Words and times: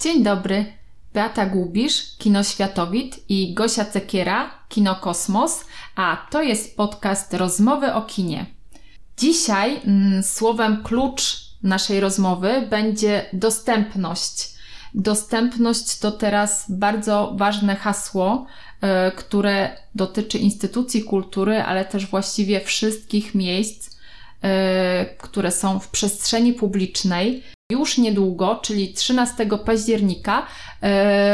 Dzień 0.00 0.22
dobry. 0.22 0.64
Beata 1.14 1.46
Gubisz, 1.46 2.16
Kino 2.18 2.42
Światowit 2.42 3.24
i 3.28 3.54
Gosia 3.54 3.84
Cekiera, 3.84 4.50
Kino 4.68 4.94
Kosmos, 4.94 5.64
a 5.96 6.26
to 6.30 6.42
jest 6.42 6.76
podcast 6.76 7.34
Rozmowy 7.34 7.94
o 7.94 8.02
kinie. 8.02 8.46
Dzisiaj 9.16 9.80
mm, 9.84 10.22
słowem 10.22 10.82
klucz 10.82 11.36
naszej 11.62 12.00
rozmowy 12.00 12.66
będzie 12.70 13.26
dostępność. 13.32 14.54
Dostępność 14.94 15.98
to 15.98 16.12
teraz 16.12 16.64
bardzo 16.68 17.32
ważne 17.36 17.76
hasło, 17.76 18.46
y, 19.08 19.16
które 19.16 19.76
dotyczy 19.94 20.38
instytucji 20.38 21.02
kultury, 21.02 21.62
ale 21.62 21.84
też 21.84 22.06
właściwie 22.06 22.60
wszystkich 22.60 23.34
miejsc, 23.34 23.88
y, 23.88 23.90
które 25.18 25.50
są 25.50 25.78
w 25.78 25.88
przestrzeni 25.88 26.52
publicznej. 26.52 27.42
Już 27.74 27.98
niedługo, 27.98 28.60
czyli 28.62 28.92
13 28.92 29.46
października, 29.64 30.46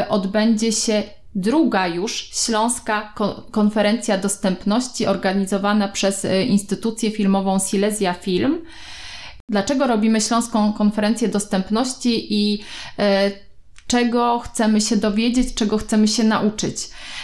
y, 0.03 0.09
odbędzie 0.09 0.73
się 0.73 1.03
druga 1.35 1.87
już 1.87 2.31
Śląska 2.33 3.15
Konferencja 3.51 4.19
Dostępności 4.19 5.07
organizowana 5.07 5.89
przez 5.89 6.27
instytucję 6.49 7.11
filmową 7.11 7.59
Silesia 7.59 8.15
Film. 8.15 8.65
Dlaczego 9.49 9.87
robimy 9.87 10.21
Śląską 10.21 10.73
Konferencję 10.73 11.29
Dostępności 11.29 12.35
i 12.35 12.63
czego 13.91 14.39
chcemy 14.39 14.81
się 14.81 14.97
dowiedzieć, 14.97 15.55
czego 15.55 15.79
chcemy 15.79 16.09
się 16.09 16.25
nauczyć. 16.25 16.77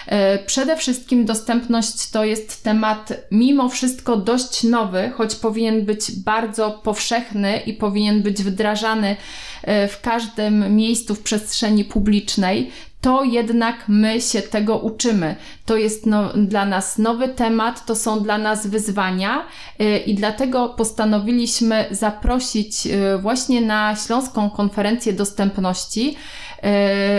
E, 0.07 0.39
przede 0.39 0.77
wszystkim 0.77 1.25
dostępność 1.25 2.11
to 2.11 2.25
jest 2.25 2.65
temat 2.65 3.13
mimo 3.31 3.69
wszystko 3.69 4.17
dość 4.17 4.65
nowy, 4.65 5.13
choć 5.17 5.35
powinien 5.35 5.85
być 5.85 6.13
bardzo 6.13 6.71
powszechny 6.71 7.59
i 7.59 7.75
powinien 7.75 8.23
być 8.23 8.43
wdrażany 8.43 9.17
e, 9.63 9.89
w 9.89 10.01
każdym 10.01 10.77
miejscu 10.77 11.15
w 11.15 11.23
przestrzeni 11.23 11.85
publicznej 11.85 12.71
to 13.01 13.25
jednak 13.25 13.85
my 13.89 14.21
się 14.21 14.43
tego 14.43 14.79
uczymy. 14.79 15.37
To 15.67 15.77
jest 15.77 16.07
no, 16.07 16.33
dla 16.35 16.65
nas 16.65 16.99
nowy 16.99 17.29
temat, 17.29 17.87
to 17.87 17.97
są 17.97 18.21
dla 18.23 18.39
nas 18.39 18.67
wyzwania 18.67 19.45
yy, 19.79 19.99
i 19.99 20.15
dlatego 20.15 20.69
postanowiliśmy 20.69 21.87
zaprosić 21.91 22.87
yy, 22.87 23.19
właśnie 23.19 23.61
na 23.61 23.97
Śląską 23.97 24.51
Konferencję 24.51 25.13
Dostępności 25.13 26.07
yy, 26.07 26.69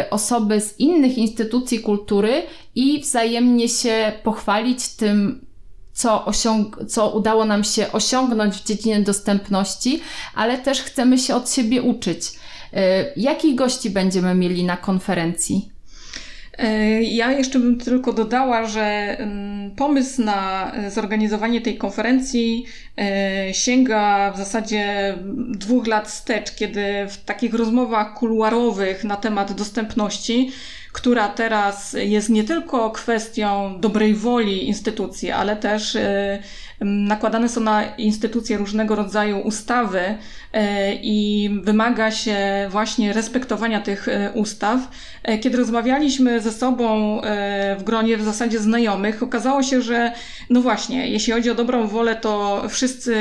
osoby 0.10 0.62
z 0.62 0.80
innych 0.80 1.18
instytucji 1.18 1.80
kultury 1.80 2.44
i 2.76 3.02
wzajemnie 3.02 3.70
się 3.70 4.12
pochwalić 4.24 4.88
tym, 4.88 5.46
co, 5.94 6.26
osiąg- 6.26 6.86
co 6.86 7.10
udało 7.10 7.46
nam 7.46 7.64
się 7.64 7.92
osiągnąć 7.92 8.56
w 8.56 8.64
dziedzinie 8.64 9.00
dostępności, 9.02 10.02
ale 10.36 10.58
też 10.58 10.82
chcemy 10.82 11.18
się 11.18 11.36
od 11.36 11.52
siebie 11.52 11.82
uczyć. 11.82 12.22
Jakich 13.16 13.56
gości 13.56 13.90
będziemy 13.90 14.36
mieli 14.36 14.64
na 14.64 14.78
konferencji? 14.78 15.72
E, 16.58 17.04
ja 17.04 17.32
jeszcze 17.32 17.60
bym 17.60 17.80
tylko 17.80 18.14
dodała, 18.14 18.66
że 18.66 19.16
mm, 19.20 19.72
pomysł 19.76 20.22
na 20.22 20.72
zorganizowanie 20.90 21.62
tej 21.62 21.78
konferencji 21.78 22.66
e, 22.98 23.54
sięga 23.54 24.32
w 24.32 24.38
zasadzie 24.38 25.16
dwóch 25.50 25.88
lat 25.88 26.08
wstecz, 26.08 26.56
kiedy 26.56 26.84
w 27.10 27.18
takich 27.18 27.54
rozmowach 27.54 28.14
kuluarowych 28.14 29.04
na 29.04 29.16
temat 29.16 29.54
dostępności 29.54 30.52
która 30.98 31.30
teraz 31.30 31.96
jest 32.00 32.30
nie 32.30 32.44
tylko 32.44 32.92
kwestią 32.92 33.80
dobrej 33.80 34.16
woli 34.16 34.68
instytucji, 34.68 35.32
ale 35.32 35.56
też 35.56 35.96
e, 35.96 36.40
nakładane 36.82 37.50
są 37.50 37.62
na 37.62 37.96
instytucje 37.96 38.58
różnego 38.58 38.96
rodzaju 38.96 39.40
ustawy 39.40 40.00
e, 40.54 40.94
i 40.94 41.50
wymaga 41.64 42.12
się 42.12 42.38
właśnie 42.70 43.14
respektowania 43.14 43.82
tych 43.82 44.08
e, 44.08 44.32
ustaw. 44.34 44.80
Kiedy 45.42 45.58
rozmawialiśmy 45.58 46.40
ze 46.40 46.52
sobą 46.52 47.22
w 47.78 47.84
gronie 47.84 48.18
w 48.18 48.24
zasadzie 48.24 48.60
znajomych, 48.60 49.24
okazało 49.24 49.64
się, 49.64 49.82
że 49.82 50.12
no 50.50 50.62
właśnie, 50.62 51.10
jeśli 51.10 51.34
chodzi 51.34 51.50
o 51.50 51.56
dobrą 51.56 51.88
wolę, 51.88 52.16
to 52.16 52.64
wszyscy 52.70 53.16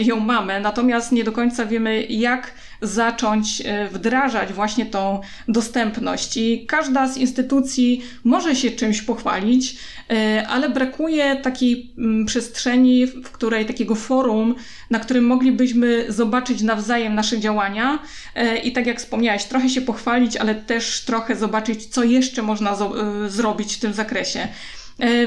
ją 0.00 0.20
mamy, 0.20 0.60
natomiast 0.60 1.12
nie 1.12 1.24
do 1.24 1.32
końca 1.32 1.66
wiemy, 1.66 2.02
jak 2.02 2.52
zacząć 2.82 3.62
e, 3.64 3.88
wdrażać 3.88 4.52
właśnie 4.52 4.86
tą 4.86 5.20
dostępność. 5.48 6.36
I 6.36 6.66
każda 6.66 7.08
z 7.08 7.16
instytucji 7.16 8.02
może 8.24 8.56
się 8.56 8.70
czymś 8.70 9.02
pochwalić, 9.02 9.76
e, 10.10 10.46
ale 10.48 10.68
brakuje 10.68 11.36
takiej 11.36 11.92
mm, 11.98 12.26
przestrzeni, 12.26 13.06
w 13.06 13.30
której 13.30 13.66
takiego 13.66 13.94
forum, 13.94 14.54
na 14.90 14.98
którym 14.98 15.26
moglibyśmy 15.26 16.04
zobaczyć 16.08 16.62
nawzajem 16.62 17.14
nasze 17.14 17.40
działania 17.40 17.98
e, 18.34 18.56
i 18.56 18.72
tak 18.72 18.86
jak 18.86 18.98
wspomniałeś, 18.98 19.44
trochę 19.44 19.68
się 19.68 19.80
pochwalić, 19.80 20.36
ale 20.36 20.54
też 20.54 21.04
trochę 21.04 21.36
zobaczyć, 21.36 21.86
co 21.86 22.04
jeszcze 22.04 22.42
można 22.42 22.76
zrobić 23.28 23.74
w 23.76 23.80
tym 23.80 23.92
zakresie. 23.92 24.48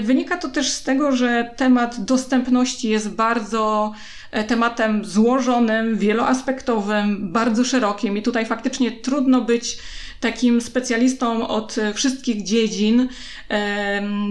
Wynika 0.02 0.38
to 0.38 0.50
też 0.50 0.72
z 0.72 0.84
tego, 0.84 1.16
że 1.16 1.52
temat 1.58 2.04
dostępności 2.04 2.90
jest 2.90 3.10
bardzo 3.10 3.94
E, 4.32 4.44
tematem 4.44 5.06
złożonym, 5.06 5.98
wieloaspektowym, 5.98 7.32
bardzo 7.32 7.64
szerokim 7.64 8.18
i 8.18 8.22
tutaj 8.22 8.46
faktycznie 8.46 8.92
trudno 8.92 9.42
być 9.42 9.78
takim 10.22 10.62
specjalistą 10.62 11.48
od 11.48 11.76
wszystkich 11.94 12.44
dziedzin. 12.44 13.08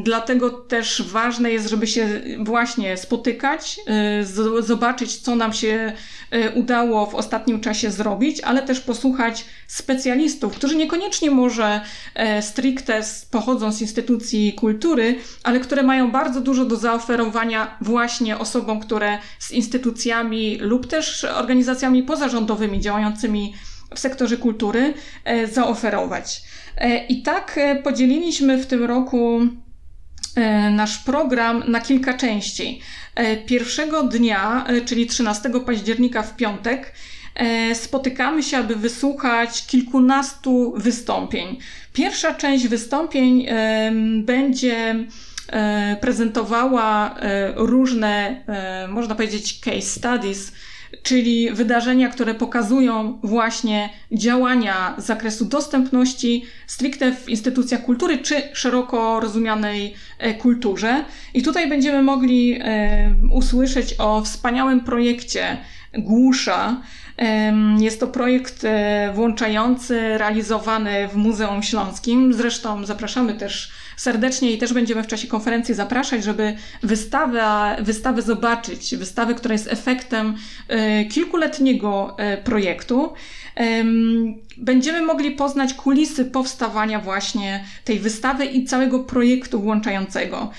Dlatego 0.03 0.51
też 0.51 1.03
ważne 1.03 1.51
jest, 1.51 1.69
żeby 1.69 1.87
się 1.87 2.21
właśnie 2.39 2.97
spotykać, 2.97 3.81
e, 3.87 4.63
zobaczyć, 4.63 5.17
co 5.17 5.37
nam 5.37 5.53
się 5.53 5.93
e, 6.31 6.51
udało 6.51 7.07
w 7.07 7.15
ostatnim 7.15 7.61
czasie 7.61 7.91
zrobić, 7.91 8.41
ale 8.41 8.63
też 8.63 8.81
posłuchać 8.81 9.45
specjalistów, 9.67 10.57
którzy 10.57 10.77
niekoniecznie 10.77 11.31
może 11.31 11.81
stricte 12.41 13.03
pochodzą 13.31 13.73
z 13.73 13.81
instytucji 13.81 14.53
kultury, 14.53 15.19
ale 15.43 15.61
które 15.61 15.83
mają 15.83 16.11
bardzo 16.11 16.41
dużo 16.41 16.65
do 16.65 16.77
zaoferowania 16.77 17.77
właśnie 17.81 18.39
osobom, 18.39 18.81
które 18.81 19.19
z 19.39 19.51
instytucjami 19.51 20.59
lub 20.61 20.87
też 20.87 21.25
organizacjami 21.25 22.03
pozarządowymi 22.03 22.81
działającymi 22.81 23.55
w 23.95 23.99
sektorze 23.99 24.37
kultury 24.37 24.95
e, 25.25 25.47
zaoferować. 25.47 26.43
E, 26.77 27.07
I 27.07 27.23
tak 27.23 27.59
e, 27.59 27.77
podzieliliśmy 27.77 28.59
w 28.59 28.67
tym 28.67 28.85
roku 28.85 29.41
nasz 30.71 30.99
program 30.99 31.65
na 31.69 31.81
kilka 31.81 32.15
części. 32.15 32.81
Pierwszego 33.47 34.03
dnia, 34.03 34.67
czyli 34.85 35.07
13 35.07 35.51
października 35.67 36.23
w 36.23 36.37
piątek, 36.37 36.93
spotykamy 37.75 38.43
się, 38.43 38.59
aby 38.59 38.77
wysłuchać 38.77 39.67
kilkunastu 39.67 40.75
wystąpień. 40.77 41.59
Pierwsza 41.93 42.35
część 42.35 42.69
wystąpień 42.69 43.47
będzie 44.23 45.07
prezentowała 46.01 47.15
różne, 47.57 48.45
można 48.89 49.15
powiedzieć, 49.15 49.61
case 49.61 49.83
studies 49.83 50.53
czyli 51.03 51.51
wydarzenia, 51.51 52.09
które 52.09 52.35
pokazują 52.35 53.19
właśnie 53.23 53.91
działania 54.13 54.95
z 54.99 55.05
zakresu 55.05 55.45
dostępności 55.45 56.45
stricte 56.67 57.13
w 57.13 57.29
instytucjach 57.29 57.83
kultury 57.83 58.19
czy 58.19 58.43
szeroko 58.53 59.21
rozumianej 59.21 59.95
e, 60.19 60.35
kulturze. 60.35 61.05
I 61.35 61.43
tutaj 61.43 61.69
będziemy 61.69 62.03
mogli 62.03 62.59
e, 62.61 63.15
usłyszeć 63.33 63.95
o 63.99 64.23
wspaniałym 64.23 64.81
projekcie 64.81 65.57
Głusza, 65.99 66.83
jest 67.79 68.01
to 68.01 68.07
projekt 68.07 68.65
e, 68.65 69.13
włączający, 69.15 70.19
realizowany 70.19 71.09
w 71.09 71.17
Muzeum 71.17 71.63
Śląskim. 71.63 72.33
Zresztą 72.33 72.87
zapraszamy 72.87 73.35
też 73.35 73.73
serdecznie 74.01 74.53
i 74.53 74.59
też 74.59 74.73
będziemy 74.73 75.03
w 75.03 75.07
czasie 75.07 75.29
konferencji 75.29 75.75
zapraszać, 75.75 76.25
żeby 76.25 76.57
wystawę, 76.83 77.77
wystawę 77.81 78.23
zobaczyć. 78.23 78.97
Wystawę, 78.97 79.35
która 79.35 79.53
jest 79.53 79.69
efektem 79.73 80.37
e, 80.69 81.05
kilkuletniego 81.05 82.17
e, 82.19 82.37
projektu. 82.37 83.13
Będziemy 84.57 85.03
mogli 85.03 85.31
poznać 85.31 85.75
kulisy 85.75 86.25
powstawania 86.25 87.01
właśnie 87.01 87.65
tej 87.85 87.99
wystawy 87.99 88.45
i 88.45 88.65
całego 88.65 88.99
projektu 88.99 89.61
włączającego. 89.61 90.51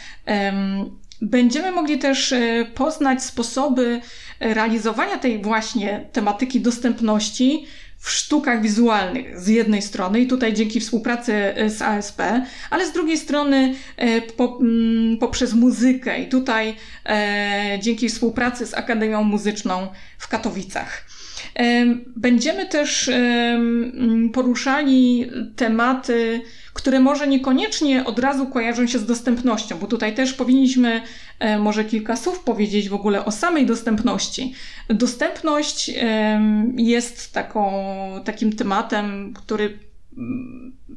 Będziemy 1.21 1.71
mogli 1.71 1.99
też 1.99 2.33
poznać 2.75 3.23
sposoby 3.23 4.01
realizowania 4.39 5.17
tej 5.17 5.41
właśnie 5.41 6.05
tematyki 6.11 6.61
dostępności 6.61 7.65
w 8.01 8.09
sztukach 8.09 8.61
wizualnych 8.61 9.39
z 9.39 9.47
jednej 9.47 9.81
strony 9.81 10.19
i 10.19 10.27
tutaj 10.27 10.53
dzięki 10.53 10.79
współpracy 10.79 11.33
e, 11.33 11.69
z 11.69 11.81
ASP, 11.81 12.21
ale 12.69 12.87
z 12.87 12.91
drugiej 12.91 13.17
strony 13.17 13.73
e, 13.97 14.21
po, 14.21 14.59
mm, 14.61 15.17
poprzez 15.17 15.53
muzykę 15.53 16.21
i 16.21 16.29
tutaj 16.29 16.75
e, 17.05 17.79
dzięki 17.81 18.09
współpracy 18.09 18.67
z 18.67 18.73
Akademią 18.73 19.23
Muzyczną 19.23 19.87
w 20.17 20.27
Katowicach. 20.27 21.05
Będziemy 22.15 22.65
też 22.65 23.09
poruszali 24.33 25.29
tematy, 25.55 26.41
które 26.73 26.99
może 26.99 27.27
niekoniecznie 27.27 28.05
od 28.05 28.19
razu 28.19 28.47
kojarzą 28.47 28.87
się 28.87 28.99
z 28.99 29.05
dostępnością, 29.05 29.77
bo 29.77 29.87
tutaj 29.87 30.15
też 30.15 30.33
powinniśmy 30.33 30.89
e, 30.91 31.03
może 31.59 31.85
kilka 31.85 32.15
słów 32.15 32.39
powiedzieć 32.39 32.89
w 32.89 32.93
ogóle 32.93 33.25
o 33.25 33.31
samej 33.31 33.65
dostępności. 33.65 34.53
Dostępność 34.89 35.91
jest 36.75 37.33
taką, 37.33 37.71
takim 38.25 38.55
tematem, 38.55 39.33
który 39.33 39.79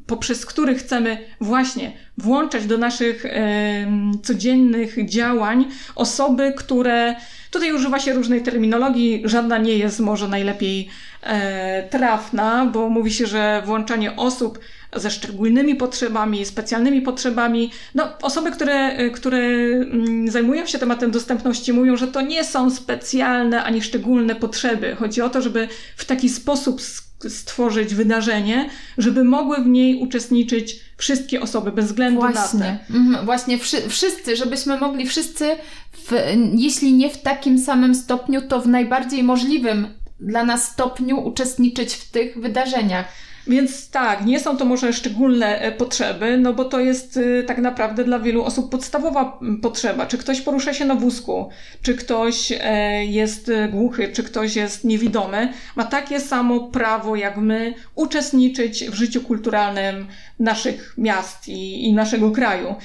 poprzez 0.07 0.45
który 0.45 0.75
chcemy 0.75 1.17
właśnie 1.41 1.91
włączać 2.17 2.65
do 2.65 2.77
naszych 2.77 3.25
e, 3.25 3.87
codziennych 4.23 5.09
działań 5.09 5.65
osoby, 5.95 6.53
które 6.57 7.15
tutaj 7.51 7.73
używa 7.73 7.99
się 7.99 8.13
różnej 8.13 8.41
terminologii, 8.41 9.21
żadna 9.25 9.57
nie 9.57 9.73
jest 9.73 9.99
może 9.99 10.27
najlepiej 10.27 10.89
e, 11.21 11.83
trafna, 11.89 12.65
bo 12.65 12.89
mówi 12.89 13.11
się, 13.11 13.27
że 13.27 13.61
włączanie 13.65 14.15
osób 14.15 14.59
ze 14.95 15.11
szczególnymi 15.11 15.75
potrzebami, 15.75 16.45
specjalnymi 16.45 17.01
potrzebami. 17.01 17.71
No, 17.95 18.07
osoby, 18.21 18.51
które, 18.51 19.09
które 19.09 19.37
mm, 19.37 20.31
zajmują 20.31 20.65
się 20.65 20.79
tematem 20.79 21.11
dostępności, 21.11 21.73
mówią, 21.73 21.97
że 21.97 22.07
to 22.07 22.21
nie 22.21 22.43
są 22.43 22.69
specjalne 22.69 23.63
ani 23.63 23.81
szczególne 23.81 24.35
potrzeby. 24.35 24.95
Chodzi 24.95 25.21
o 25.21 25.29
to, 25.29 25.41
żeby 25.41 25.67
w 25.97 26.05
taki 26.05 26.29
sposób 26.29 26.81
stworzyć 27.29 27.95
wydarzenie, 27.95 28.69
żeby 28.97 29.23
mogły 29.23 29.63
w 29.63 29.67
niej 29.67 29.95
uczestniczyć 29.95 30.79
wszystkie 30.97 31.41
osoby, 31.41 31.71
bez 31.71 31.85
względu 31.85 32.21
Właśnie. 32.21 32.59
na. 32.59 32.97
Mhm. 32.97 33.25
Właśnie 33.25 33.57
wszy 33.57 33.89
wszyscy, 33.89 34.35
żebyśmy 34.35 34.79
mogli 34.79 35.07
wszyscy, 35.07 35.45
w, 35.93 36.11
jeśli 36.55 36.93
nie 36.93 37.09
w 37.09 37.21
takim 37.21 37.59
samym 37.59 37.95
stopniu, 37.95 38.41
to 38.41 38.61
w 38.61 38.67
najbardziej 38.67 39.23
możliwym 39.23 39.87
dla 40.19 40.45
nas 40.45 40.71
stopniu 40.71 41.27
uczestniczyć 41.27 41.93
w 41.93 42.11
tych 42.11 42.41
wydarzeniach. 42.41 43.05
Więc 43.47 43.89
tak, 43.89 44.25
nie 44.25 44.39
są 44.39 44.57
to 44.57 44.65
może 44.65 44.93
szczególne 44.93 45.59
e, 45.59 45.71
potrzeby, 45.71 46.37
no 46.37 46.53
bo 46.53 46.65
to 46.65 46.79
jest 46.79 47.17
e, 47.17 47.43
tak 47.43 47.57
naprawdę 47.57 48.03
dla 48.03 48.19
wielu 48.19 48.43
osób 48.43 48.71
podstawowa 48.71 49.39
potrzeba. 49.61 50.05
Czy 50.05 50.17
ktoś 50.17 50.41
porusza 50.41 50.73
się 50.73 50.85
na 50.85 50.95
wózku, 50.95 51.49
czy 51.81 51.95
ktoś 51.95 52.51
e, 52.51 53.05
jest 53.05 53.51
głuchy, 53.71 54.07
czy 54.13 54.23
ktoś 54.23 54.55
jest 54.55 54.83
niewidomy, 54.83 55.53
ma 55.75 55.83
takie 55.83 56.19
samo 56.19 56.59
prawo 56.59 57.15
jak 57.15 57.37
my 57.37 57.73
uczestniczyć 57.95 58.83
w 58.89 58.93
życiu 58.93 59.21
kulturalnym 59.21 60.07
naszych 60.39 60.93
miast 60.97 61.47
i, 61.47 61.85
i 61.85 61.93
naszego 61.93 62.31
kraju. 62.31 62.75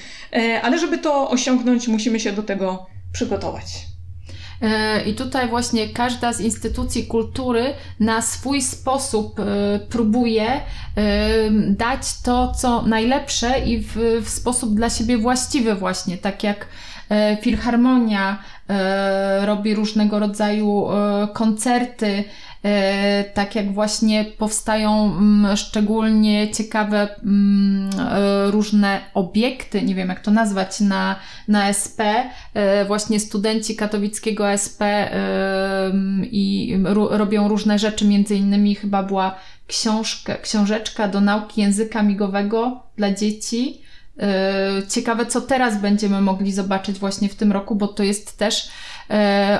Ale 0.63 0.79
żeby 0.79 0.97
to 0.97 1.29
osiągnąć, 1.29 1.87
musimy 1.87 2.19
się 2.19 2.31
do 2.31 2.43
tego 2.43 2.85
przygotować. 3.13 3.90
E, 4.61 5.01
I 5.01 5.15
tutaj 5.15 5.47
właśnie 5.47 5.89
każda 5.89 6.33
z 6.33 6.41
instytucji 6.41 7.07
kultury 7.07 7.73
na 7.99 8.21
swój 8.21 8.61
sposób 8.61 9.39
e, 9.39 9.43
próbuje 9.79 10.51
e, 10.51 10.61
dać 11.69 12.21
to, 12.21 12.51
co 12.51 12.81
najlepsze 12.81 13.59
i 13.59 13.79
w, 13.81 13.95
w 14.23 14.29
sposób 14.29 14.75
dla 14.75 14.89
siebie 14.89 15.17
właściwy 15.17 15.75
właśnie, 15.75 16.17
tak 16.17 16.43
jak 16.43 16.67
Filharmonia 17.41 18.43
robi 19.41 19.75
różnego 19.75 20.19
rodzaju 20.19 20.87
koncerty, 21.33 22.23
tak 23.33 23.55
jak 23.55 23.73
właśnie 23.73 24.25
powstają 24.37 25.17
mm, 25.17 25.57
szczególnie 25.57 26.51
ciekawe 26.51 27.07
mm, 27.23 27.89
e, 27.99 28.51
różne 28.51 29.01
obiekty, 29.13 29.81
nie 29.81 29.95
wiem 29.95 30.09
jak 30.09 30.19
to 30.19 30.31
nazwać, 30.31 30.79
na, 30.79 31.15
na 31.47 31.69
SP, 31.81 31.99
e, 32.53 32.85
właśnie 32.85 33.19
studenci 33.19 33.75
katowickiego 33.75 34.49
SP 34.65 34.81
i 36.31 36.75
robią 37.09 37.47
różne 37.47 37.79
rzeczy, 37.79 38.05
między 38.05 38.35
innymi 38.35 38.75
chyba 38.75 39.03
była 39.03 39.35
książka, 39.67 40.37
książeczka 40.37 41.07
do 41.07 41.21
nauki 41.21 41.61
języka 41.61 42.03
migowego 42.03 42.83
dla 42.97 43.13
dzieci. 43.13 43.81
Ciekawe, 44.89 45.25
co 45.25 45.41
teraz 45.41 45.81
będziemy 45.81 46.21
mogli 46.21 46.51
zobaczyć 46.51 46.99
właśnie 46.99 47.29
w 47.29 47.35
tym 47.35 47.51
roku, 47.51 47.75
bo 47.75 47.87
to 47.87 48.03
jest 48.03 48.37
też 48.37 48.67
e, 48.67 48.71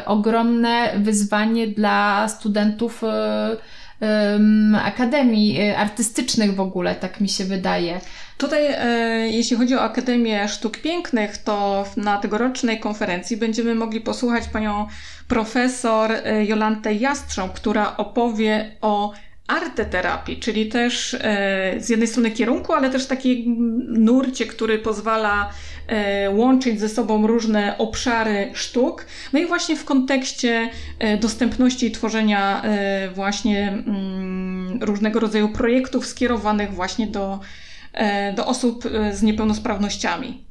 ogromne 0.06 0.92
wyzwanie 0.98 1.68
dla 1.68 2.27
studentów 2.27 3.03
e, 3.03 3.57
akademii 4.83 5.62
e, 5.62 5.77
artystycznych 5.77 6.56
w 6.56 6.59
ogóle, 6.59 6.95
tak 6.95 7.21
mi 7.21 7.30
się 7.30 7.45
wydaje. 7.45 8.01
Tutaj, 8.38 8.68
e, 8.68 8.88
jeśli 9.30 9.57
chodzi 9.57 9.75
o 9.75 9.81
Akademię 9.81 10.48
Sztuk 10.48 10.77
Pięknych, 10.77 11.38
to 11.38 11.86
na 11.98 12.18
tegorocznej 12.18 12.80
konferencji 12.80 13.38
będziemy 13.38 13.75
mogli 13.75 14.01
posłuchać 14.01 14.48
panią 14.48 14.88
profesor 15.27 16.12
e, 16.12 16.45
Jolantę 16.45 16.94
Jastrząb, 16.94 17.53
która 17.53 17.98
opowie 17.98 18.71
o 18.81 19.13
arteterapii, 19.51 20.39
czyli 20.39 20.68
też 20.68 21.13
e, 21.13 21.75
z 21.80 21.89
jednej 21.89 22.07
strony 22.07 22.31
kierunku, 22.31 22.74
ale 22.74 22.89
też 22.89 23.07
takiej 23.07 23.48
nurcie, 23.88 24.45
który 24.45 24.80
pozwala 24.80 25.50
e, 25.88 26.30
łączyć 26.30 26.80
ze 26.80 26.89
sobą 26.89 27.27
różne 27.27 27.77
obszary 27.77 28.51
sztuk. 28.53 29.06
No 29.33 29.39
i 29.39 29.45
właśnie 29.45 29.75
w 29.75 29.86
kontekście 29.86 30.69
e, 31.00 31.18
dostępności 31.18 31.86
i 31.86 31.92
tworzenia 31.92 32.63
właśnie 33.15 33.68
mm, 33.69 34.80
różnego 34.81 35.19
rodzaju 35.19 35.50
projektów 35.50 36.06
skierowanych 36.06 36.74
właśnie 36.74 37.07
do, 37.07 37.39
do 38.36 38.48
osób 38.48 38.83
z 39.12 39.24
niepełnosprawnościami. 39.24 40.45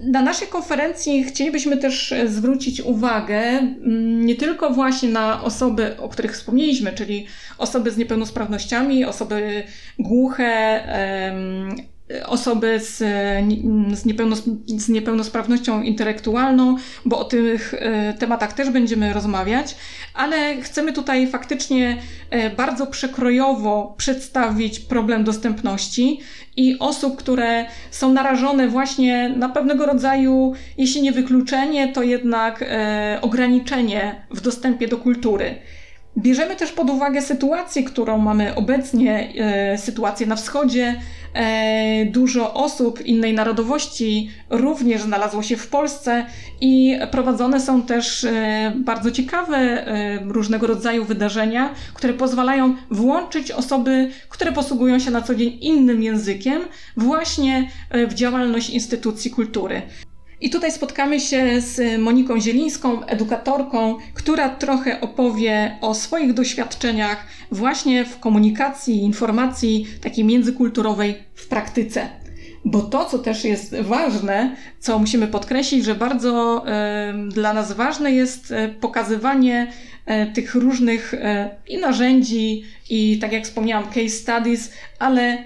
Na 0.00 0.22
naszej 0.22 0.48
konferencji 0.48 1.24
chcielibyśmy 1.24 1.76
też 1.76 2.12
e, 2.12 2.28
zwrócić 2.28 2.80
uwagę 2.80 3.38
mm, 3.38 4.26
nie 4.26 4.34
tylko 4.34 4.70
właśnie 4.70 5.08
na 5.08 5.42
osoby, 5.42 5.96
o 5.98 6.08
których 6.08 6.32
wspomnieliśmy, 6.32 6.92
czyli 6.92 7.26
osoby 7.58 7.90
z 7.90 7.96
niepełnosprawnościami, 7.96 9.04
osoby 9.04 9.62
głuche, 9.98 10.82
osoby 12.26 12.80
z, 12.80 12.98
z, 13.98 14.04
niepełnos, 14.04 14.42
z 14.66 14.88
niepełnosprawnością 14.88 15.82
intelektualną, 15.82 16.76
bo 17.04 17.18
o 17.18 17.24
tych 17.24 17.74
e, 17.74 18.14
tematach 18.14 18.52
też 18.52 18.70
będziemy 18.70 19.12
rozmawiać, 19.12 19.76
ale 20.14 20.62
chcemy 20.62 20.92
tutaj 20.92 21.26
faktycznie 21.28 21.96
e, 22.30 22.50
bardzo 22.50 22.86
przekrojowo 22.86 23.94
przedstawić 23.96 24.80
problem 24.80 25.24
dostępności 25.24 26.20
i 26.56 26.78
osób, 26.78 27.16
które 27.16 27.66
są 27.90 28.12
narażone 28.12 28.68
właśnie 28.68 29.28
na 29.28 29.48
pewnego 29.48 29.86
rodzaju, 29.86 30.52
jeśli 30.78 31.02
nie 31.02 31.12
wykluczenie, 31.12 31.92
to 31.92 32.02
jednak 32.02 32.62
e, 32.62 33.18
ograniczenie 33.22 34.26
w 34.30 34.40
dostępie 34.40 34.88
do 34.88 34.98
kultury. 34.98 35.54
Bierzemy 36.18 36.56
też 36.56 36.72
pod 36.72 36.90
uwagę 36.90 37.22
sytuację, 37.22 37.84
którą 37.84 38.18
mamy 38.18 38.54
obecnie, 38.54 39.32
sytuację 39.76 40.26
na 40.26 40.36
wschodzie. 40.36 41.00
E, 41.36 42.04
dużo 42.04 42.54
osób 42.54 43.06
innej 43.06 43.34
narodowości 43.34 44.30
również 44.50 45.02
znalazło 45.02 45.42
się 45.42 45.56
w 45.56 45.68
Polsce 45.68 46.26
i 46.60 46.98
prowadzone 47.10 47.60
są 47.60 47.82
też 47.82 48.24
e, 48.24 48.72
bardzo 48.76 49.10
ciekawe 49.10 49.56
e, 49.56 50.18
różnego 50.24 50.66
rodzaju 50.66 51.04
wydarzenia, 51.04 51.74
które 51.94 52.12
pozwalają 52.12 52.76
włączyć 52.90 53.50
osoby, 53.50 54.10
które 54.28 54.52
posługują 54.52 54.98
się 54.98 55.10
na 55.10 55.22
co 55.22 55.34
dzień 55.34 55.58
innym 55.60 56.02
językiem, 56.02 56.62
właśnie 56.96 57.70
w 58.08 58.14
działalność 58.14 58.70
instytucji 58.70 59.30
kultury. 59.30 59.82
I 60.40 60.50
tutaj 60.50 60.72
spotkamy 60.72 61.20
się 61.20 61.60
z 61.60 62.00
Moniką 62.00 62.40
Zielińską, 62.40 63.06
edukatorką, 63.06 63.96
która 64.14 64.48
trochę 64.48 65.00
opowie 65.00 65.76
o 65.80 65.94
swoich 65.94 66.34
doświadczeniach 66.34 67.26
właśnie 67.50 68.04
w 68.04 68.18
komunikacji, 68.18 69.02
informacji 69.02 69.86
takiej 70.00 70.24
międzykulturowej 70.24 71.14
w 71.34 71.48
praktyce. 71.48 72.08
Bo 72.64 72.82
to, 72.82 73.04
co 73.04 73.18
też 73.18 73.44
jest 73.44 73.76
ważne, 73.80 74.56
co 74.80 74.98
musimy 74.98 75.26
podkreślić, 75.26 75.84
że 75.84 75.94
bardzo 75.94 76.64
y, 77.28 77.32
dla 77.32 77.52
nas 77.52 77.72
ważne 77.72 78.12
jest 78.12 78.52
e, 78.52 78.68
pokazywanie 78.68 79.72
y, 80.30 80.32
tych 80.32 80.54
różnych 80.54 81.14
y, 81.14 81.18
i 81.68 81.78
narzędzi, 81.78 82.64
i 82.90 83.18
tak 83.18 83.32
jak 83.32 83.44
wspomniałam, 83.44 83.86
case 83.86 84.08
studies, 84.08 84.72
ale 84.98 85.44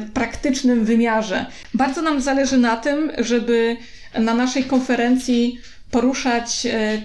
w 0.00 0.10
praktycznym 0.14 0.84
wymiarze. 0.84 1.46
Bardzo 1.74 2.02
nam 2.02 2.20
zależy 2.20 2.58
na 2.58 2.76
tym, 2.76 3.12
żeby 3.18 3.76
na 4.18 4.34
naszej 4.34 4.64
konferencji 4.64 5.58
poruszać 5.90 6.66
e, 6.66 7.02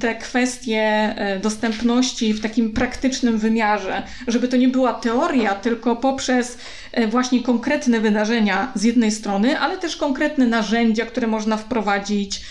te 0.00 0.14
kwestie 0.14 0.80
e, 0.80 1.40
dostępności 1.40 2.34
w 2.34 2.40
takim 2.40 2.72
praktycznym 2.72 3.38
wymiarze, 3.38 4.02
żeby 4.26 4.48
to 4.48 4.56
nie 4.56 4.68
była 4.68 4.92
teoria, 4.94 5.54
tylko 5.54 5.96
poprzez 5.96 6.58
E, 6.94 7.06
właśnie 7.08 7.42
konkretne 7.42 8.00
wydarzenia 8.00 8.72
z 8.74 8.82
jednej 8.82 9.10
strony, 9.10 9.58
ale 9.58 9.78
też 9.78 9.96
konkretne 9.96 10.46
narzędzia, 10.46 11.06
które 11.06 11.26
można 11.26 11.56
wprowadzić, 11.56 12.42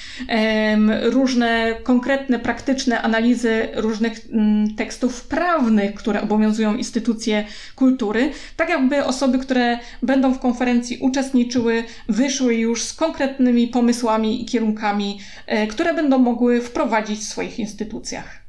różne 1.01 1.75
konkretne, 1.84 2.39
praktyczne 2.39 3.01
analizy 3.01 3.67
różnych 3.75 4.13
mm, 4.32 4.75
tekstów 4.75 5.27
prawnych, 5.27 5.93
które 5.93 6.22
obowiązują 6.22 6.75
instytucje 6.75 7.46
kultury, 7.75 8.32
tak 8.58 8.70
jakby 8.70 9.05
osoby, 9.05 9.39
które 9.39 9.79
będą 10.03 10.34
w 10.34 10.39
konferencji 10.39 10.98
uczestniczyły, 10.98 11.84
wyszły 12.10 12.55
już 12.55 12.84
z 12.84 12.93
konkretnymi 12.93 13.67
pomysłami 13.67 14.41
i 14.41 14.46
kierunkami, 14.46 15.20
e, 15.48 15.67
które 15.67 15.93
będą 15.93 16.17
mogły 16.17 16.62
wprowadzić 16.62 17.20
w 17.20 17.24
swoich 17.24 17.60
instytucjach. 17.60 18.42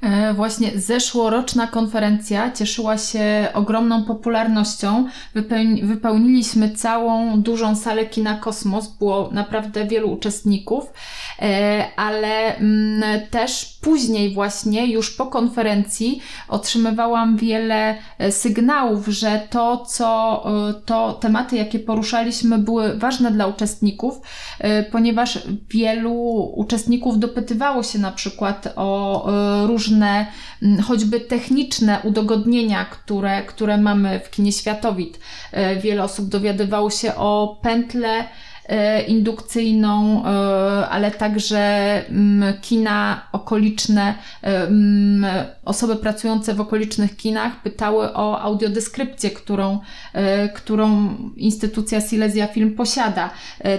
E, 0.00 0.34
właśnie 0.34 0.80
zeszłoroczna 0.80 1.66
konferencja 1.66 2.52
cieszyła 2.52 2.98
się 2.98 3.48
ogromną 3.54 4.04
popularnością. 4.04 5.08
Wypełni, 5.34 5.82
wypełniliśmy 5.82 6.70
całą 6.70 7.42
dużą 7.42 7.76
salę 7.76 8.06
kina 8.06 8.34
Kosmos, 8.34 8.88
było 8.88 9.30
naprawdę 9.32 9.86
wielu 9.86 10.12
uczestników 10.12 10.92
ale 11.96 12.56
mm, 12.56 13.20
też 13.30 13.77
później 13.80 14.34
właśnie, 14.34 14.86
już 14.86 15.10
po 15.10 15.26
konferencji 15.26 16.20
otrzymywałam 16.48 17.36
wiele 17.36 17.98
sygnałów, 18.30 19.06
że 19.06 19.42
to, 19.50 19.86
co 19.86 20.44
to 20.86 21.12
tematy, 21.12 21.56
jakie 21.56 21.78
poruszaliśmy, 21.78 22.58
były 22.58 22.98
ważne 22.98 23.30
dla 23.30 23.46
uczestników, 23.46 24.20
ponieważ 24.92 25.38
wielu 25.70 26.12
uczestników 26.54 27.18
dopytywało 27.18 27.82
się 27.82 27.98
na 27.98 28.12
przykład 28.12 28.72
o 28.76 29.28
różne 29.66 30.26
choćby 30.84 31.20
techniczne 31.20 32.00
udogodnienia, 32.04 32.84
które, 32.84 33.42
które 33.42 33.78
mamy 33.78 34.20
w 34.20 34.30
kinie 34.30 34.52
Światowit. 34.52 35.20
E, 35.52 35.76
wiele 35.76 36.04
osób 36.04 36.28
dowiadywało 36.28 36.90
się 36.90 37.14
o 37.14 37.58
pętle 37.62 38.08
E, 38.18 38.47
indukcyjną, 39.06 40.24
e, 40.24 40.28
ale 40.88 41.10
także 41.10 41.58
mm, 42.08 42.54
kina 42.60 43.22
okoliczne, 43.32 44.14
e, 44.42 44.62
mm, 44.66 45.26
osoby 45.64 45.96
pracujące 45.96 46.54
w 46.54 46.60
okolicznych 46.60 47.16
kinach 47.16 47.62
pytały 47.62 48.14
o 48.14 48.40
audiodeskrypcję, 48.40 49.30
którą, 49.30 49.78
którą 50.54 51.14
instytucja 51.36 52.00
Silesia 52.00 52.46
Film 52.46 52.74
posiada. 52.74 53.30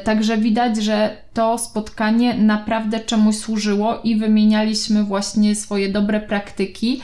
Także 0.03 0.37
widać, 0.37 0.83
że 0.83 1.17
to 1.33 1.57
spotkanie 1.57 2.33
naprawdę 2.33 2.99
czemuś 2.99 3.35
służyło 3.35 3.99
i 4.03 4.15
wymienialiśmy 4.15 5.03
właśnie 5.03 5.55
swoje 5.55 5.89
dobre 5.89 6.19
praktyki 6.19 7.01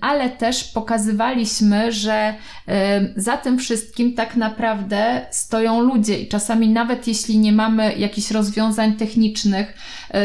ale 0.00 0.30
też 0.30 0.64
pokazywaliśmy, 0.64 1.92
że 1.92 2.34
za 3.16 3.36
tym 3.36 3.58
wszystkim 3.58 4.14
tak 4.14 4.36
naprawdę 4.36 5.26
stoją 5.30 5.80
ludzie 5.80 6.18
i 6.18 6.28
czasami 6.28 6.68
nawet 6.68 7.08
jeśli 7.08 7.38
nie 7.38 7.52
mamy 7.52 7.94
jakichś 7.94 8.30
rozwiązań 8.30 8.92
technicznych, 8.92 9.74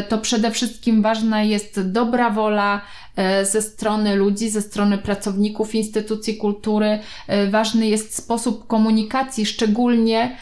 to 0.10 0.18
przede 0.18 0.52
wszystkim 0.52 1.02
ważna 1.02 1.44
jest 1.44 1.82
dobra 1.92 2.30
wola, 2.30 2.82
E, 3.18 3.46
ze 3.46 3.62
strony 3.62 4.16
ludzi, 4.16 4.50
ze 4.50 4.62
strony 4.62 4.98
pracowników 4.98 5.76
instytucji 5.76 6.38
kultury. 6.38 7.00
E, 7.28 7.48
ważny 7.48 7.88
jest 7.88 8.16
sposób 8.16 8.68
komunikacji, 8.68 9.46
szczególnie 9.46 10.38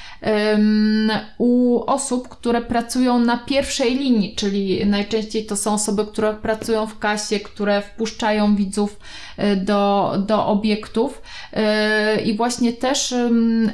u 1.37 1.83
osób, 1.87 2.29
które 2.29 2.61
pracują 2.61 3.19
na 3.19 3.37
pierwszej 3.37 3.97
linii, 3.97 4.35
czyli 4.35 4.85
najczęściej 4.85 5.45
to 5.45 5.55
są 5.55 5.73
osoby, 5.73 6.05
które 6.05 6.33
pracują 6.33 6.87
w 6.87 6.99
kasie, 6.99 7.39
które 7.39 7.81
wpuszczają 7.81 8.55
widzów 8.55 8.99
e, 9.37 9.55
do, 9.55 10.13
do 10.27 10.47
obiektów. 10.47 11.21
I 12.25 12.37
właśnie 12.37 12.73
też 12.73 13.15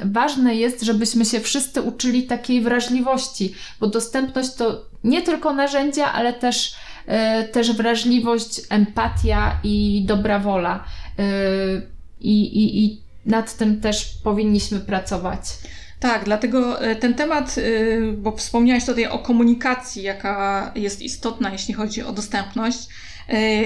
ważne 0.04 0.54
jest, 0.54 0.82
żebyśmy 0.82 1.24
się 1.24 1.40
wszyscy 1.40 1.82
uczyli 1.82 2.22
takiej 2.22 2.60
wrażliwości, 2.60 3.54
bo 3.80 3.86
dostępność 3.86 4.54
to 4.54 4.91
nie 5.04 5.22
tylko 5.22 5.52
narzędzia, 5.52 6.12
ale 6.12 6.32
też 6.32 6.76
E, 7.06 7.44
też 7.44 7.72
wrażliwość, 7.72 8.60
empatia 8.70 9.60
i 9.64 10.04
dobra 10.06 10.38
wola. 10.38 10.84
E, 11.18 11.22
I, 12.20 13.02
nad 13.26 13.56
tym 13.56 13.80
też 13.80 14.14
powinniśmy 14.24 14.80
pracować. 14.80 15.40
Tak, 16.00 16.24
dlatego 16.24 16.80
e, 16.80 16.96
ten 16.96 17.14
temat, 17.14 17.56
bo 18.16 18.36
wspomniałeś 18.36 18.84
tutaj 18.84 19.06
o 19.06 19.18
komunikacji, 19.18 20.02
jaka 20.02 20.72
jest 20.74 21.02
istotna, 21.02 21.50
jeśli 21.50 21.74
chodzi 21.74 22.02
o 22.02 22.12
dostępność. 22.12 22.78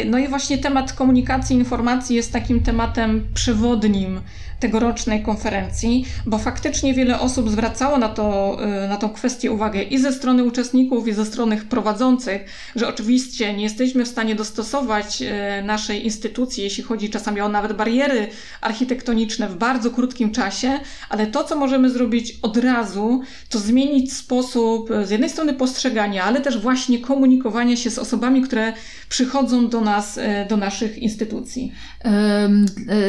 No 0.07 0.19
i 0.19 0.29
właśnie 0.29 0.59
temat 0.59 0.93
komunikacji, 0.93 1.57
informacji 1.57 2.17
jest 2.17 2.33
takim 2.33 2.63
tematem 2.63 3.27
przewodnim 3.35 4.21
tegorocznej 4.61 5.23
konferencji, 5.23 6.05
bo 6.27 6.39
faktycznie 6.39 6.95
wiele 6.95 7.21
osób 7.21 7.51
zwracało 7.51 7.99
na, 7.99 8.09
to, 8.09 8.59
y, 8.85 8.89
na 8.89 8.97
tą 8.97 9.09
kwestię 9.09 9.53
uwagę 9.53 9.83
i 9.83 9.99
ze 9.99 10.13
strony 10.13 10.45
uczestników, 10.45 11.09
i 11.09 11.13
ze 11.13 11.25
strony 11.25 11.57
prowadzących, 11.57 12.45
że 12.77 12.89
oczywiście 12.89 13.55
nie 13.55 13.63
jesteśmy 13.63 14.05
w 14.05 14.09
stanie 14.09 14.35
dostosować 14.35 15.23
y, 15.23 15.63
naszej 15.65 16.05
instytucji, 16.05 16.65
jeśli 16.65 16.83
chodzi 16.83 17.11
czasami 17.11 17.41
o 17.41 17.49
nawet 17.49 17.73
bariery 17.73 18.29
architektoniczne 18.61 19.49
w 19.49 19.57
bardzo 19.57 19.91
krótkim 19.91 20.31
czasie, 20.31 20.81
ale 21.09 21.27
to, 21.27 21.45
co 21.45 21.57
możemy 21.57 21.91
zrobić 21.91 22.39
od 22.43 22.57
razu, 22.57 23.21
to 23.49 23.59
zmienić 23.59 24.13
sposób 24.13 24.89
z 25.05 25.11
jednej 25.11 25.31
strony 25.31 25.55
postrzegania, 25.55 26.25
ale 26.25 26.41
też 26.41 26.59
właśnie 26.59 26.99
komunikowania 26.99 27.77
się 27.77 27.91
z 27.91 27.99
osobami, 27.99 28.43
które 28.43 28.73
przychodzą 29.09 29.46
do 29.69 29.81
nas, 29.81 30.21
do 30.49 30.57
naszych 30.57 30.99
instytucji. 30.99 31.73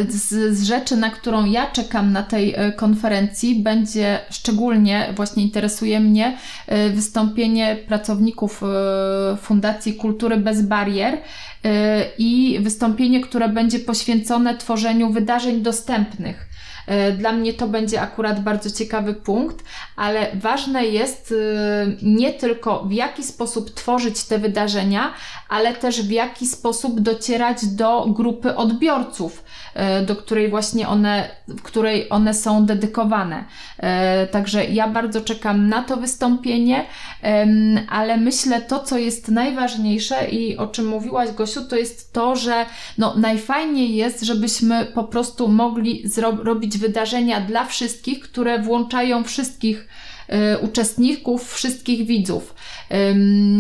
Z, 0.10 0.58
z 0.58 0.64
rzeczy, 0.64 0.98
na 0.98 1.10
którą 1.10 1.46
ja 1.46 1.72
czekam 1.72 2.12
na 2.12 2.24
tej 2.24 2.54
e, 2.56 2.72
konferencji, 2.72 3.56
będzie 3.56 4.20
szczególnie, 4.30 5.14
właśnie 5.16 5.44
interesuje 5.44 6.00
mnie, 6.00 6.38
e, 6.68 6.90
wystąpienie 6.90 7.78
pracowników 7.88 8.64
e, 8.64 9.38
Fundacji 9.38 9.94
Kultury 9.94 10.38
Bez 10.38 10.62
Barier 10.62 11.18
i 12.18 12.60
wystąpienie, 12.62 13.22
które 13.22 13.50
będzie 13.50 13.80
poświęcone 13.80 14.58
tworzeniu 14.58 15.10
wydarzeń 15.12 15.62
dostępnych. 15.62 16.48
Dla 17.18 17.32
mnie 17.32 17.54
to 17.54 17.68
będzie 17.68 18.02
akurat 18.02 18.44
bardzo 18.44 18.72
ciekawy 18.72 19.14
punkt, 19.14 19.64
ale 19.96 20.32
ważne 20.36 20.86
jest 20.86 21.34
nie 22.02 22.34
tylko 22.34 22.84
w 22.86 22.92
jaki 22.92 23.24
sposób 23.24 23.74
tworzyć 23.74 24.24
te 24.24 24.40
wydarzenia, 24.40 25.14
ale 25.50 25.74
też 25.74 26.02
w 26.02 26.12
jaki 26.12 26.48
sposób 26.48 27.00
docierać 27.00 27.66
do 27.66 28.06
grupy 28.10 28.56
odbiorców 28.56 29.44
E, 29.78 30.06
do 30.06 30.16
której 30.16 30.50
właśnie 30.50 30.88
one, 30.88 31.30
w 31.48 31.62
której 31.62 32.10
one 32.10 32.34
są 32.34 32.66
dedykowane. 32.66 33.46
E, 33.78 34.28
także 34.28 34.66
ja 34.66 34.88
bardzo 34.88 35.22
czekam 35.22 35.70
na 35.70 35.82
to 35.82 35.98
wystąpienie, 35.98 36.86
ale 37.90 38.18
myślę 38.18 38.62
to, 38.62 38.80
co 38.80 38.98
jest 38.98 39.28
najważniejsze 39.28 40.30
i 40.30 40.58
o 40.58 40.68
czym 40.68 40.88
mówiłaś 40.88 41.32
Gosiu, 41.32 41.66
to 41.66 41.76
jest 41.76 42.14
to, 42.14 42.36
że 42.36 42.66
no, 42.98 43.14
najfajniej 43.18 43.96
jest, 43.96 44.22
żebyśmy 44.24 44.86
po 44.86 45.04
prostu 45.04 45.48
mogli 45.48 46.04
robić 46.44 46.77
wydarzenia 46.78 47.42
dla 47.42 47.66
wszystkich, 47.66 48.20
które 48.20 48.60
włączają 48.60 49.24
wszystkich 49.24 49.88
e, 50.28 50.58
uczestników, 50.58 51.54
wszystkich 51.54 52.06
widzów. 52.06 52.56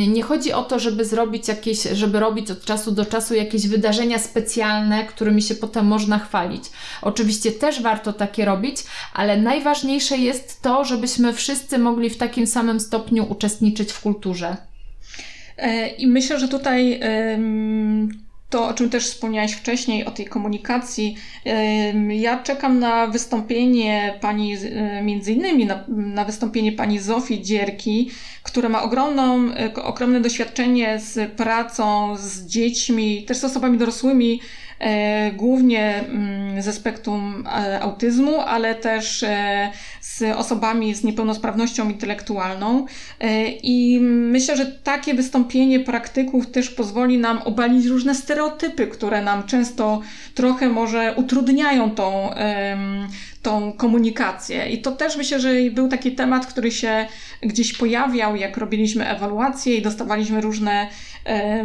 Nie 0.08 0.24
chodzi 0.24 0.54
o 0.54 0.64
to, 0.64 0.80
żeby 0.80 1.06
zrobić 1.06 1.48
jakieś, 1.48 1.84
żeby 1.84 2.20
robić 2.20 2.52
od 2.52 2.66
czasu 2.66 2.92
do 2.92 3.06
czasu 3.06 3.36
jakieś 3.36 3.68
wydarzenia 3.68 4.20
specjalne, 4.20 5.06
którymi 5.06 5.42
się 5.42 5.56
potem 5.56 5.86
można 5.86 6.20
chwalić. 6.20 6.64
Oczywiście 7.02 7.52
też 7.52 7.82
warto 7.82 8.14
takie 8.14 8.46
robić, 8.46 8.78
ale 9.14 9.38
najważniejsze 9.42 10.18
jest 10.18 10.62
to, 10.62 10.86
żebyśmy 10.86 11.34
wszyscy 11.34 11.78
mogli 11.78 12.10
w 12.10 12.18
takim 12.18 12.48
samym 12.48 12.80
stopniu 12.80 13.26
uczestniczyć 13.30 13.92
w 13.92 14.02
kulturze. 14.02 14.58
E, 15.58 15.88
I 15.88 16.08
myślę, 16.08 16.40
że 16.40 16.48
tutaj 16.48 17.00
to, 18.50 18.68
o 18.68 18.74
czym 18.74 18.90
też 18.90 19.08
wspomniałaś 19.08 19.52
wcześniej, 19.52 20.06
o 20.06 20.12
tej 20.12 20.26
komunikacji. 20.26 21.16
Ja 22.10 22.44
czekam 22.44 22.80
na 22.80 23.08
wystąpienie 23.08 24.18
pani, 24.22 24.54
e, 24.54 25.02
między 25.02 25.34
innymi 25.34 25.66
na, 25.66 25.84
na 25.88 26.26
wystąpienie 26.26 26.72
pani 26.72 27.00
Zofii 27.00 27.42
Dzierki, 27.42 28.12
która 28.44 28.70
ma 28.70 28.84
ogromną, 28.84 29.54
e, 29.54 29.84
ogromne 29.84 30.22
doświadczenie 30.22 31.00
z 31.00 31.32
pracą 31.32 32.16
z 32.16 32.46
dziećmi, 32.46 33.24
też 33.24 33.38
z 33.38 33.44
osobami 33.44 33.78
dorosłymi, 33.78 34.42
głównie 35.34 35.96
mm, 35.96 36.62
ze 36.62 36.74
spektrum 36.74 37.44
e, 37.48 37.80
autyzmu, 37.82 38.42
ale 38.42 38.76
też 38.76 39.24
e, 39.24 39.72
z 40.02 40.38
osobami 40.38 40.96
z 40.96 41.04
niepełnosprawnością 41.04 41.90
intelektualną. 41.90 42.86
I 43.64 44.00
myślę, 44.02 44.58
że 44.58 44.66
takie 44.66 45.14
wystąpienie 45.14 45.80
praktyków 45.80 46.52
też 46.52 46.70
pozwoli 46.70 47.18
nam 47.18 47.42
obalić 47.42 47.86
różne 47.86 48.16
stereotypy, 48.16 48.88
które 48.88 49.22
nam 49.22 49.44
często 49.44 50.02
trochę 50.36 50.70
może 50.70 51.14
utrudniają 51.16 51.92
tą, 51.92 52.30
tą 53.42 53.74
komunikację. 53.74 54.70
I 54.70 54.82
to 54.82 54.92
też 54.92 55.18
myślę, 55.18 55.40
że 55.40 55.54
był 55.72 55.88
taki 55.88 56.12
temat, 56.12 56.46
który 56.46 56.72
się 56.72 57.06
gdzieś 57.42 57.74
pojawiał, 57.74 58.36
jak 58.36 58.58
robiliśmy 58.58 59.10
ewaluację 59.10 59.76
i 59.76 59.82
dostawaliśmy 59.82 60.42
różne 60.42 60.82
e, 60.82 60.88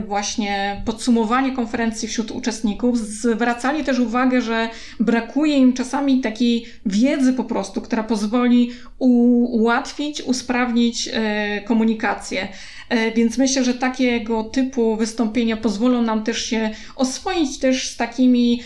właśnie 0.06 0.82
podsumowanie 0.84 1.52
konferencji 1.52 2.08
wśród 2.08 2.30
uczestników. 2.30 2.98
Zwracali 2.98 3.84
też 3.84 3.98
uwagę, 3.98 4.42
że 4.42 4.68
brakuje 5.00 5.56
im 5.56 5.72
czasami 5.72 6.20
takiej 6.20 6.66
wiedzy 6.86 7.32
po 7.32 7.44
prostu, 7.44 7.80
która 7.80 8.02
pozwoli 8.02 8.70
ułatwić, 8.98 10.22
usprawnić 10.22 11.10
e, 11.12 11.60
komunikację. 11.60 12.48
E, 12.92 13.12
więc 13.12 13.38
myślę, 13.38 13.64
że 13.64 13.74
takiego 13.74 14.44
typu 14.44 14.96
wystąpienia 14.96 15.56
pozwolą 15.56 16.02
nam 16.02 16.24
też 16.24 16.44
się 16.44 16.70
oswoić 16.96 17.58
też 17.58 17.88
z 17.88 17.96
takimi 17.96 18.62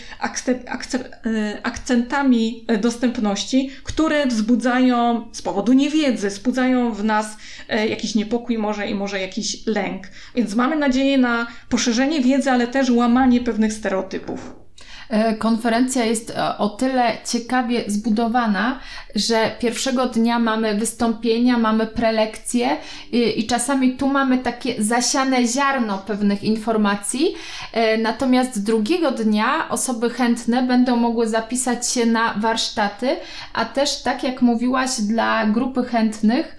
e, 0.47 1.59
akcentami 1.63 2.65
dostępności, 2.81 3.69
które 3.83 4.27
wzbudzają 4.27 5.27
z 5.31 5.41
powodu 5.41 5.73
niewiedzy, 5.73 6.29
wzbudzają 6.29 6.93
w 6.93 7.03
nas 7.03 7.37
e, 7.69 7.87
jakiś 7.87 8.15
niepokój 8.15 8.57
może 8.57 8.87
i 8.87 8.95
może 8.95 9.19
jakiś 9.19 9.65
lęk. 9.67 10.07
Więc 10.35 10.55
mamy 10.55 10.75
nadzieję 10.75 11.17
na 11.17 11.47
poszerzenie 11.69 12.21
wiedzy, 12.21 12.51
ale 12.51 12.67
też 12.67 12.89
łamanie 12.89 13.41
pewnych 13.41 13.73
stereotypów. 13.73 14.66
E, 15.09 15.35
konferencja 15.35 16.05
jest 16.05 16.29
e, 16.29 16.57
o 16.57 16.69
tyle 16.69 17.17
ciekawie 17.25 17.83
zbudowana, 17.87 18.79
że 19.15 19.51
pierwszego 19.59 20.05
dnia 20.05 20.39
mamy 20.39 20.75
wystąpienia, 20.75 21.57
mamy 21.57 21.87
prelekcje 21.87 22.77
i, 23.11 23.39
i 23.39 23.47
czasami 23.47 23.95
tu 23.95 24.07
mamy 24.07 24.37
takie 24.37 24.83
zasiane 24.83 25.47
ziarno 25.47 25.97
pewnych 25.97 26.43
informacji, 26.43 27.35
e, 27.73 27.97
natomiast 27.97 28.63
drugiego 28.63 29.11
dnia 29.11 29.69
osoby 29.69 30.09
chętne 30.09 30.63
będą 30.63 30.95
mogły 30.95 31.27
zapisać 31.27 31.91
się 31.91 32.05
na 32.05 32.33
warsztaty, 32.33 33.15
a 33.53 33.65
też 33.65 34.01
tak 34.01 34.23
jak 34.23 34.41
mówiłaś, 34.41 34.89
dla 35.01 35.45
grupy 35.45 35.83
chętnych 35.83 36.55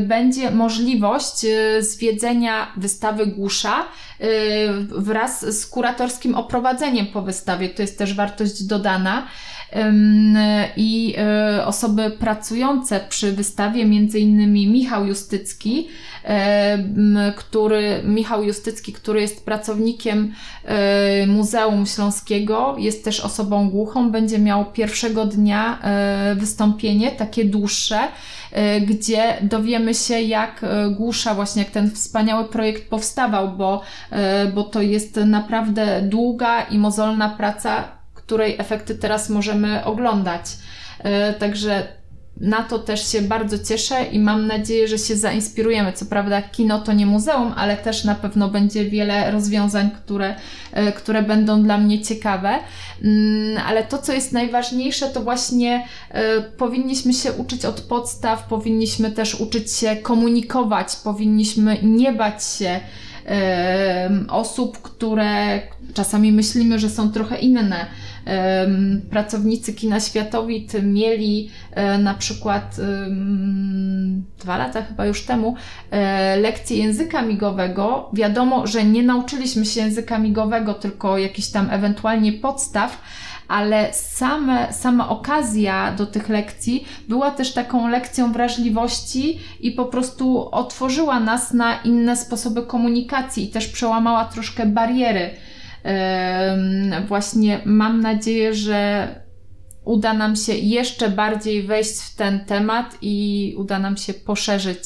będzie 0.00 0.50
możliwość 0.50 1.46
zwiedzenia 1.80 2.72
wystawy 2.76 3.26
Głusza, 3.26 3.84
Y, 4.20 4.68
wraz 4.88 5.60
z 5.60 5.66
kuratorskim 5.66 6.34
oprowadzeniem 6.34 7.06
po 7.06 7.22
wystawie. 7.22 7.57
To 7.76 7.82
jest 7.82 7.98
też 7.98 8.14
wartość 8.14 8.64
dodana. 8.64 9.26
I 10.76 11.14
y, 11.58 11.64
osoby 11.64 12.10
pracujące 12.10 13.00
przy 13.08 13.32
wystawie, 13.32 13.84
między 13.84 14.20
innymi 14.20 14.66
Michał 14.66 15.06
Justycki, 15.06 15.88
który, 17.36 18.02
Michał 18.04 18.44
Justycki, 18.44 18.92
który 18.92 19.20
jest 19.20 19.44
pracownikiem 19.44 20.32
y, 21.22 21.26
Muzeum 21.26 21.86
Śląskiego, 21.86 22.76
jest 22.78 23.04
też 23.04 23.20
osobą 23.20 23.70
głuchą, 23.70 24.10
będzie 24.10 24.38
miał 24.38 24.64
pierwszego 24.72 25.26
dnia 25.26 25.78
wystąpienie, 26.36 27.10
takie 27.10 27.44
dłuższe, 27.44 27.98
E, 28.52 28.80
gdzie 28.80 29.38
dowiemy 29.42 29.94
się, 29.94 30.20
jak 30.20 30.64
e, 30.64 30.90
Głusza, 30.90 31.34
właśnie 31.34 31.62
jak 31.62 31.70
ten 31.70 31.90
wspaniały 31.90 32.44
projekt 32.44 32.90
powstawał, 32.90 33.48
bo, 33.48 33.82
e, 34.10 34.46
bo 34.46 34.62
to 34.62 34.82
jest 34.82 35.16
naprawdę 35.16 36.02
długa 36.02 36.62
i 36.62 36.78
mozolna 36.78 37.28
praca, 37.28 37.97
której 38.28 38.56
efekty 38.58 38.94
teraz 38.94 39.30
możemy 39.30 39.84
oglądać. 39.84 40.44
Także 41.38 41.98
na 42.40 42.62
to 42.62 42.78
też 42.78 43.12
się 43.12 43.22
bardzo 43.22 43.58
cieszę 43.58 44.04
i 44.04 44.18
mam 44.18 44.46
nadzieję, 44.46 44.88
że 44.88 44.98
się 44.98 45.16
zainspirujemy. 45.16 45.92
Co 45.92 46.06
prawda, 46.06 46.42
kino 46.42 46.78
to 46.78 46.92
nie 46.92 47.06
muzeum, 47.06 47.54
ale 47.56 47.76
też 47.76 48.04
na 48.04 48.14
pewno 48.14 48.48
będzie 48.48 48.84
wiele 48.84 49.30
rozwiązań, 49.30 49.90
które, 49.90 50.34
e, 50.72 50.92
które 50.92 51.22
będą 51.22 51.62
dla 51.62 51.78
mnie 51.78 52.02
ciekawe. 52.02 52.58
Mm, 53.04 53.62
ale 53.66 53.84
to, 53.84 53.98
co 53.98 54.12
jest 54.12 54.32
najważniejsze, 54.32 55.06
to 55.06 55.20
właśnie 55.20 55.84
e, 56.10 56.40
powinniśmy 56.40 57.12
się 57.12 57.32
uczyć 57.32 57.64
od 57.64 57.80
podstaw, 57.80 58.48
powinniśmy 58.48 59.10
też 59.10 59.40
uczyć 59.40 59.72
się 59.72 59.96
komunikować, 59.96 60.96
powinniśmy 60.96 61.76
nie 61.82 62.12
bać 62.12 62.44
się 62.44 62.80
osób, 64.28 64.82
które 64.82 65.60
czasami 65.94 66.32
myślimy, 66.32 66.78
że 66.78 66.90
są 66.90 67.12
trochę 67.12 67.38
inne 67.38 67.86
pracownicy 69.10 69.72
kina 69.72 70.00
Światowit 70.00 70.72
mieli 70.82 71.50
e, 71.72 71.98
na 71.98 72.14
przykład 72.14 72.76
dwa 74.38 74.56
lata 74.56 74.82
chyba 74.82 75.06
już 75.06 75.24
temu 75.24 75.54
e, 75.90 76.36
lekcję 76.36 76.76
języka 76.76 77.22
migowego. 77.22 78.10
Wiadomo, 78.12 78.66
że 78.66 78.84
nie 78.84 79.02
nauczyliśmy 79.02 79.66
się 79.66 79.80
języka 79.80 80.18
migowego, 80.18 80.74
tylko 80.74 81.18
jakiś 81.18 81.50
tam 81.50 81.68
ewentualnie 81.70 82.32
podstaw, 82.32 83.02
ale 83.48 83.92
same, 83.92 84.72
sama 84.72 85.08
okazja 85.08 85.92
do 85.92 86.06
tych 86.06 86.28
lekcji 86.28 86.84
była 87.08 87.30
też 87.30 87.52
taką 87.52 87.88
lekcją 87.88 88.32
wrażliwości 88.32 89.38
i 89.60 89.70
po 89.70 89.84
prostu 89.84 90.48
otworzyła 90.50 91.20
nas 91.20 91.52
na 91.52 91.82
inne 91.82 92.16
sposoby 92.16 92.62
komunikacji 92.62 93.44
i 93.44 93.48
też 93.48 93.68
przełamała 93.68 94.24
troszkę 94.24 94.66
bariery 94.66 95.30
Właśnie 97.08 97.60
mam 97.64 98.00
nadzieję, 98.00 98.54
że 98.54 99.08
uda 99.84 100.14
nam 100.14 100.36
się 100.36 100.54
jeszcze 100.54 101.08
bardziej 101.10 101.62
wejść 101.62 101.98
w 101.98 102.16
ten 102.16 102.44
temat 102.44 102.98
i 103.02 103.54
uda 103.58 103.78
nam 103.78 103.96
się 103.96 104.14
poszerzyć 104.14 104.80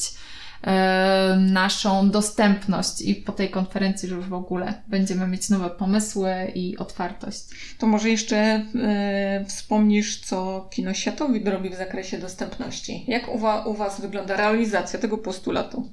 naszą 1.37 2.09
dostępność 2.09 3.01
i 3.01 3.15
po 3.15 3.31
tej 3.31 3.49
konferencji 3.49 4.09
już 4.09 4.25
w 4.25 4.33
ogóle 4.33 4.73
będziemy 4.87 5.27
mieć 5.27 5.49
nowe 5.49 5.69
pomysły 5.69 6.51
i 6.55 6.77
otwartość. 6.77 7.43
To 7.77 7.87
może 7.87 8.09
jeszcze 8.09 8.37
e, 8.37 9.45
wspomnisz, 9.47 10.19
co 10.19 10.67
Kino 10.71 10.93
Światowi 10.93 11.43
robi 11.43 11.69
w 11.69 11.75
zakresie 11.75 12.17
dostępności. 12.17 13.05
Jak 13.07 13.35
u, 13.35 13.39
wa, 13.39 13.65
u 13.65 13.73
Was 13.73 14.01
wygląda 14.01 14.37
realizacja 14.37 14.99
tego 14.99 15.17
postulatu? 15.17 15.89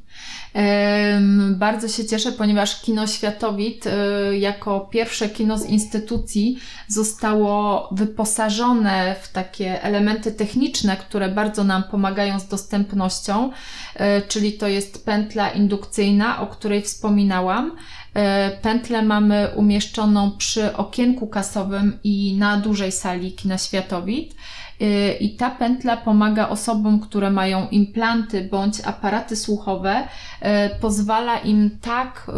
Bardzo 1.50 1.88
się 1.88 2.04
cieszę, 2.04 2.32
ponieważ 2.32 2.80
Kino 2.80 3.06
Światowit 3.06 3.86
e, 3.86 4.38
jako 4.38 4.80
pierwsze 4.80 5.28
kino 5.28 5.58
z 5.58 5.66
instytucji 5.66 6.58
zostało 6.88 7.88
wyposażone 7.92 9.16
w 9.22 9.32
takie 9.32 9.82
elementy 9.82 10.32
techniczne, 10.32 10.96
które 10.96 11.28
bardzo 11.28 11.64
nam 11.64 11.82
pomagają 11.82 12.40
z 12.40 12.48
dostępnością, 12.48 13.50
e, 13.94 14.22
czyli 14.22 14.52
to 14.60 14.68
jest 14.68 15.04
pętla 15.04 15.50
indukcyjna, 15.50 16.40
o 16.40 16.46
której 16.46 16.82
wspominałam. 16.82 17.72
E, 18.14 18.50
pętlę 18.62 19.02
mamy 19.02 19.48
umieszczoną 19.56 20.30
przy 20.38 20.76
okienku 20.76 21.26
kasowym 21.26 21.98
i 22.04 22.36
na 22.38 22.56
dużej 22.56 22.92
sali 22.92 23.32
Kina 23.32 23.58
Światowit. 23.58 24.34
E, 24.80 25.12
I 25.12 25.36
ta 25.36 25.50
pętla 25.50 25.96
pomaga 25.96 26.48
osobom, 26.48 27.00
które 27.00 27.30
mają 27.30 27.68
implanty 27.68 28.48
bądź 28.50 28.80
aparaty 28.84 29.36
słuchowe, 29.36 30.08
e, 30.40 30.70
pozwala 30.80 31.38
im 31.38 31.78
tak 31.80 32.30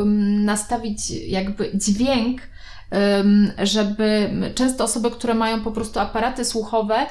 nastawić 0.44 1.11
jakby 1.11 1.70
dźwięk, 1.74 2.40
żeby 3.62 4.31
często 4.55 4.85
osoby, 4.85 5.11
które 5.11 5.35
mają 5.35 5.61
po 5.61 5.70
prostu 5.70 6.00
aparaty 6.00 6.44
słuchowe, 6.44 7.07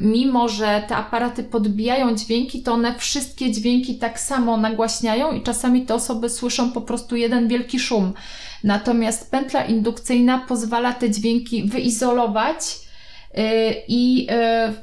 mimo 0.00 0.48
że 0.48 0.82
te 0.88 0.96
aparaty 0.96 1.44
podbijają 1.44 2.16
dźwięki, 2.16 2.62
to 2.62 2.72
one 2.72 2.98
wszystkie 2.98 3.52
dźwięki 3.52 3.98
tak 3.98 4.20
samo 4.20 4.56
nagłaśniają 4.56 5.32
i 5.32 5.42
czasami 5.42 5.86
te 5.86 5.94
osoby 5.94 6.28
słyszą 6.28 6.72
po 6.72 6.80
prostu 6.80 7.16
jeden 7.16 7.48
wielki 7.48 7.80
szum. 7.80 8.12
Natomiast 8.64 9.30
pętla 9.30 9.64
indukcyjna 9.64 10.38
pozwala 10.38 10.92
te 10.92 11.10
dźwięki 11.10 11.64
wyizolować 11.64 12.78
y, 13.38 13.40
i 13.88 14.26
y, 14.70 14.74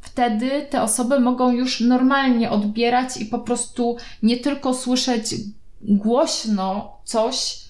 wtedy 0.00 0.66
te 0.70 0.82
osoby 0.82 1.20
mogą 1.20 1.52
już 1.52 1.80
normalnie 1.80 2.50
odbierać 2.50 3.16
i 3.16 3.26
po 3.26 3.38
prostu 3.38 3.96
nie 4.22 4.36
tylko 4.36 4.74
słyszeć 4.74 5.34
głośno 5.80 6.98
coś, 7.04 7.67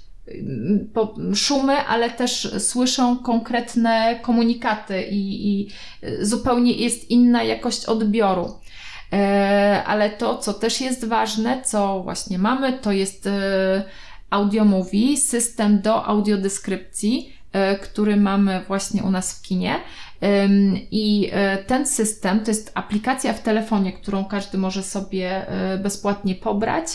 szumy, 1.35 1.77
ale 1.77 2.11
też 2.11 2.55
słyszą 2.59 3.17
konkretne 3.17 4.19
komunikaty 4.23 5.03
i, 5.03 5.49
i 5.49 5.69
zupełnie 6.21 6.73
jest 6.73 7.11
inna 7.11 7.43
jakość 7.43 7.85
odbioru. 7.87 8.55
E, 9.13 9.85
ale 9.87 10.11
to, 10.11 10.39
co 10.39 10.55
też 10.55 10.81
jest 10.81 11.05
ważne, 11.05 11.63
co 11.63 12.03
właśnie 12.03 12.39
mamy, 12.39 12.73
to 12.73 12.93
jest 12.93 13.27
e, 13.27 13.85
audio 14.31 14.65
movie, 14.65 15.17
system 15.17 15.81
do 15.81 16.07
audiodeskrypcji, 16.07 17.33
e, 17.53 17.79
który 17.79 18.17
mamy 18.17 18.65
właśnie 18.69 19.03
u 19.03 19.11
nas 19.11 19.39
w 19.39 19.43
kinie. 19.43 19.75
I 20.91 21.31
ten 21.67 21.87
system 21.87 22.41
to 22.41 22.51
jest 22.51 22.73
aplikacja 22.75 23.33
w 23.33 23.43
telefonie, 23.43 23.93
którą 23.93 24.25
każdy 24.25 24.59
może 24.59 24.83
sobie 24.83 25.47
bezpłatnie 25.83 26.35
pobrać 26.35 26.87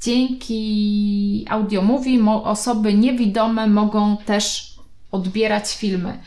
dzięki 0.00 1.46
audiomówi 1.48 2.20
osoby 2.44 2.94
niewidome 2.94 3.66
mogą 3.66 4.16
też 4.16 4.74
odbierać 5.10 5.76
filmy. 5.76 6.18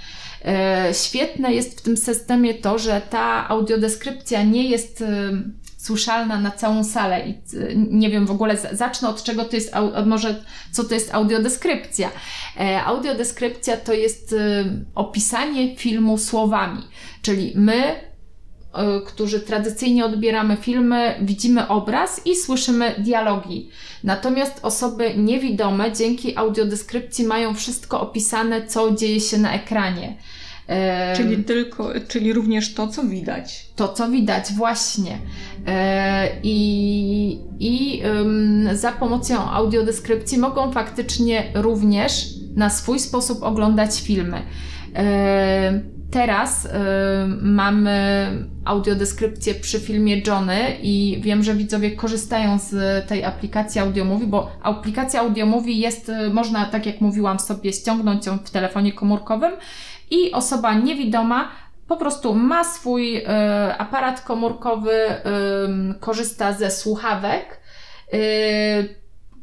E, 0.45 0.93
świetne 0.93 1.53
jest 1.53 1.79
w 1.79 1.81
tym 1.81 1.97
systemie 1.97 2.53
to, 2.53 2.79
że 2.79 3.01
ta 3.09 3.49
audiodeskrypcja 3.49 4.43
nie 4.43 4.69
jest 4.69 5.01
e, 5.01 5.31
słyszalna 5.77 6.39
na 6.39 6.51
całą 6.51 6.83
salę 6.83 7.27
i 7.27 7.31
e, 7.31 7.35
nie 7.75 8.09
wiem 8.09 8.25
w 8.25 8.31
ogóle 8.31 8.57
zacznę 8.71 9.09
od 9.09 9.23
czego 9.23 9.45
to 9.45 9.55
jest, 9.55 9.71
może 10.05 10.43
co 10.71 10.83
to 10.83 10.93
jest 10.93 11.13
audiodeskrypcja. 11.13 12.09
Audiodeskrypcja 12.85 13.77
to 13.77 13.93
jest 13.93 14.35
opisanie 14.95 15.75
filmu 15.75 16.17
słowami, 16.17 16.81
czyli 17.21 17.53
my 17.55 17.95
którzy 19.05 19.39
tradycyjnie 19.39 20.05
odbieramy 20.05 20.57
filmy, 20.57 21.15
widzimy 21.21 21.67
obraz 21.67 22.21
i 22.25 22.35
słyszymy 22.35 22.95
dialogi. 22.97 23.69
Natomiast 24.03 24.59
osoby 24.61 25.13
niewidome 25.17 25.91
dzięki 25.91 26.37
audiodeskrypcji 26.37 27.25
mają 27.25 27.53
wszystko 27.53 28.01
opisane, 28.01 28.67
co 28.67 28.91
dzieje 28.91 29.19
się 29.19 29.37
na 29.37 29.53
ekranie. 29.53 30.17
E, 30.67 31.15
czyli 31.17 31.43
tylko, 31.43 31.89
czyli 32.07 32.33
również 32.33 32.73
to, 32.73 32.87
co 32.87 33.03
widać. 33.03 33.65
To, 33.75 33.93
co 33.93 34.09
widać, 34.09 34.53
właśnie. 34.53 35.17
E, 35.67 36.29
I, 36.43 37.39
i 37.59 38.03
za 38.73 38.91
pomocą 38.91 39.51
audiodeskrypcji 39.51 40.37
mogą 40.37 40.71
faktycznie 40.71 41.43
również 41.53 42.25
na 42.55 42.69
swój 42.69 42.99
sposób 42.99 43.43
oglądać 43.43 44.01
filmy 44.01 44.41
teraz 46.13 46.65
y, 46.65 46.69
mamy 47.41 48.27
audiodeskrypcję 48.65 49.53
przy 49.53 49.79
filmie 49.79 50.21
Johnny 50.27 50.77
i 50.81 51.17
wiem, 51.21 51.43
że 51.43 51.53
widzowie 51.53 51.91
korzystają 51.91 52.59
z 52.59 53.07
tej 53.07 53.25
aplikacji 53.25 53.81
AudioMovie, 53.81 54.27
bo 54.27 54.51
aplikacja 54.63 55.19
AudioMovie 55.19 55.73
jest, 55.73 56.09
y, 56.09 56.29
można, 56.33 56.65
tak 56.65 56.85
jak 56.85 57.01
mówiłam 57.01 57.39
sobie, 57.39 57.73
ściągnąć 57.73 58.25
ją 58.25 58.37
w 58.37 58.49
telefonie 58.49 58.93
komórkowym 58.93 59.51
i 60.11 60.31
osoba 60.31 60.73
niewidoma 60.73 61.51
po 61.87 61.97
prostu 61.97 62.35
ma 62.35 62.63
swój 62.63 63.17
y, 63.17 63.27
aparat 63.77 64.21
komórkowy, 64.21 64.91
korzysta 65.99 66.53
ze 66.53 66.71
słuchawek. 66.71 67.61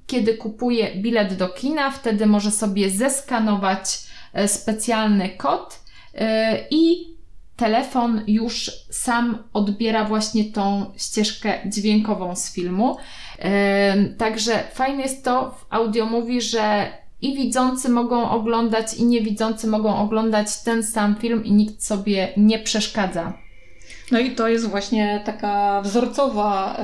kiedy 0.07 0.35
kupuje 0.35 0.97
bilet 0.97 1.35
do 1.35 1.49
kina, 1.49 1.91
wtedy 1.91 2.27
może 2.27 2.51
sobie 2.51 2.91
zeskanować 2.91 3.99
specjalny 4.47 5.29
kod 5.29 5.80
i 6.71 7.11
telefon 7.57 8.21
już 8.27 8.71
sam 8.91 9.39
odbiera 9.53 10.05
właśnie 10.05 10.45
tą 10.45 10.93
ścieżkę 10.97 11.59
dźwiękową 11.67 12.37
z 12.37 12.53
filmu. 12.53 12.97
E, 13.39 14.05
także 14.05 14.65
fajne 14.73 15.03
jest 15.03 15.25
to 15.25 15.51
w 15.51 15.67
audio 15.71 16.07
mówi, 16.07 16.41
że 16.41 16.89
i 17.23 17.37
widzący 17.37 17.89
mogą 17.89 18.31
oglądać, 18.31 18.95
i 18.95 19.05
niewidzący 19.05 19.67
mogą 19.67 19.97
oglądać 19.97 20.63
ten 20.63 20.83
sam 20.83 21.17
film 21.17 21.45
i 21.45 21.53
nikt 21.53 21.83
sobie 21.83 22.29
nie 22.37 22.59
przeszkadza. 22.59 23.33
No 24.11 24.19
i 24.19 24.35
to 24.35 24.49
jest 24.49 24.67
właśnie 24.67 25.23
taka 25.25 25.83
wzorcowa, 25.83 26.81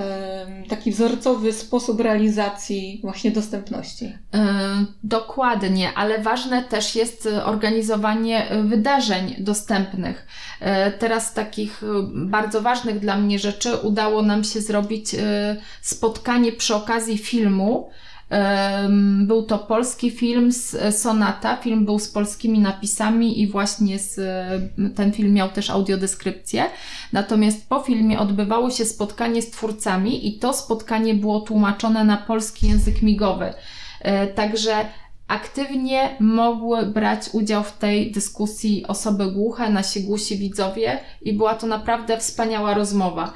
taki 0.69 0.91
wzorcowy 0.93 1.53
sposób 1.53 2.01
realizacji 2.01 3.01
właśnie 3.03 3.31
dostępności. 3.31 4.19
Dokładnie, 5.05 5.93
ale 5.95 6.19
ważne 6.19 6.63
też 6.63 6.97
jest 6.97 7.29
organizowanie 7.45 8.47
wydarzeń 8.65 9.35
dostępnych. 9.39 10.27
E, 10.61 10.91
teraz 10.91 11.35
takich 11.35 11.83
bardzo 12.15 12.63
ważnych 12.63 12.99
dla 12.99 13.17
mnie 13.17 13.39
rzeczy 13.39 13.77
udało 13.77 14.23
nam 14.23 14.45
się 14.45 14.61
zrobić 14.61 15.15
e, 15.15 15.57
spotkanie 15.81 16.53
przy 16.53 16.75
okazji 16.75 17.19
filmu 17.19 17.91
był 19.21 19.43
to 19.43 19.59
polski 19.59 20.11
film 20.11 20.53
z 20.53 20.75
e, 20.75 20.93
Sonata. 20.93 21.57
Film 21.57 21.85
był 21.85 21.99
z 21.99 22.09
polskimi 22.09 22.59
napisami 22.59 23.41
i 23.41 23.47
właśnie 23.47 23.99
z, 23.99 24.21
ten 24.95 25.13
film 25.13 25.33
miał 25.33 25.49
też 25.49 25.71
audiodeskrypcję. 25.71 26.65
Natomiast 27.13 27.69
po 27.69 27.81
filmie 27.81 28.19
odbywało 28.19 28.71
się 28.71 28.85
spotkanie 28.85 29.43
z 29.43 29.51
twórcami 29.51 30.29
i 30.29 30.39
to 30.39 30.53
spotkanie 30.53 31.15
było 31.15 31.41
tłumaczone 31.41 32.05
na 32.05 32.17
polski 32.17 32.69
język 32.69 33.03
migowy. 33.03 33.55
E, 34.01 34.27
także 34.27 34.85
aktywnie 35.29 36.17
mogły 36.21 36.87
brać 36.87 37.29
udział 37.33 37.65
w 37.65 37.79
tej 37.79 38.13
dyskusji 38.13 38.87
osoby 38.87 39.33
głuche, 39.33 39.71
nasi 39.71 40.03
głusi 40.03 40.37
widzowie 40.39 41.01
i 41.23 41.33
była 41.33 41.55
to 41.55 41.67
naprawdę 41.67 42.19
wspaniała 42.19 42.75
rozmowa. 42.75 43.33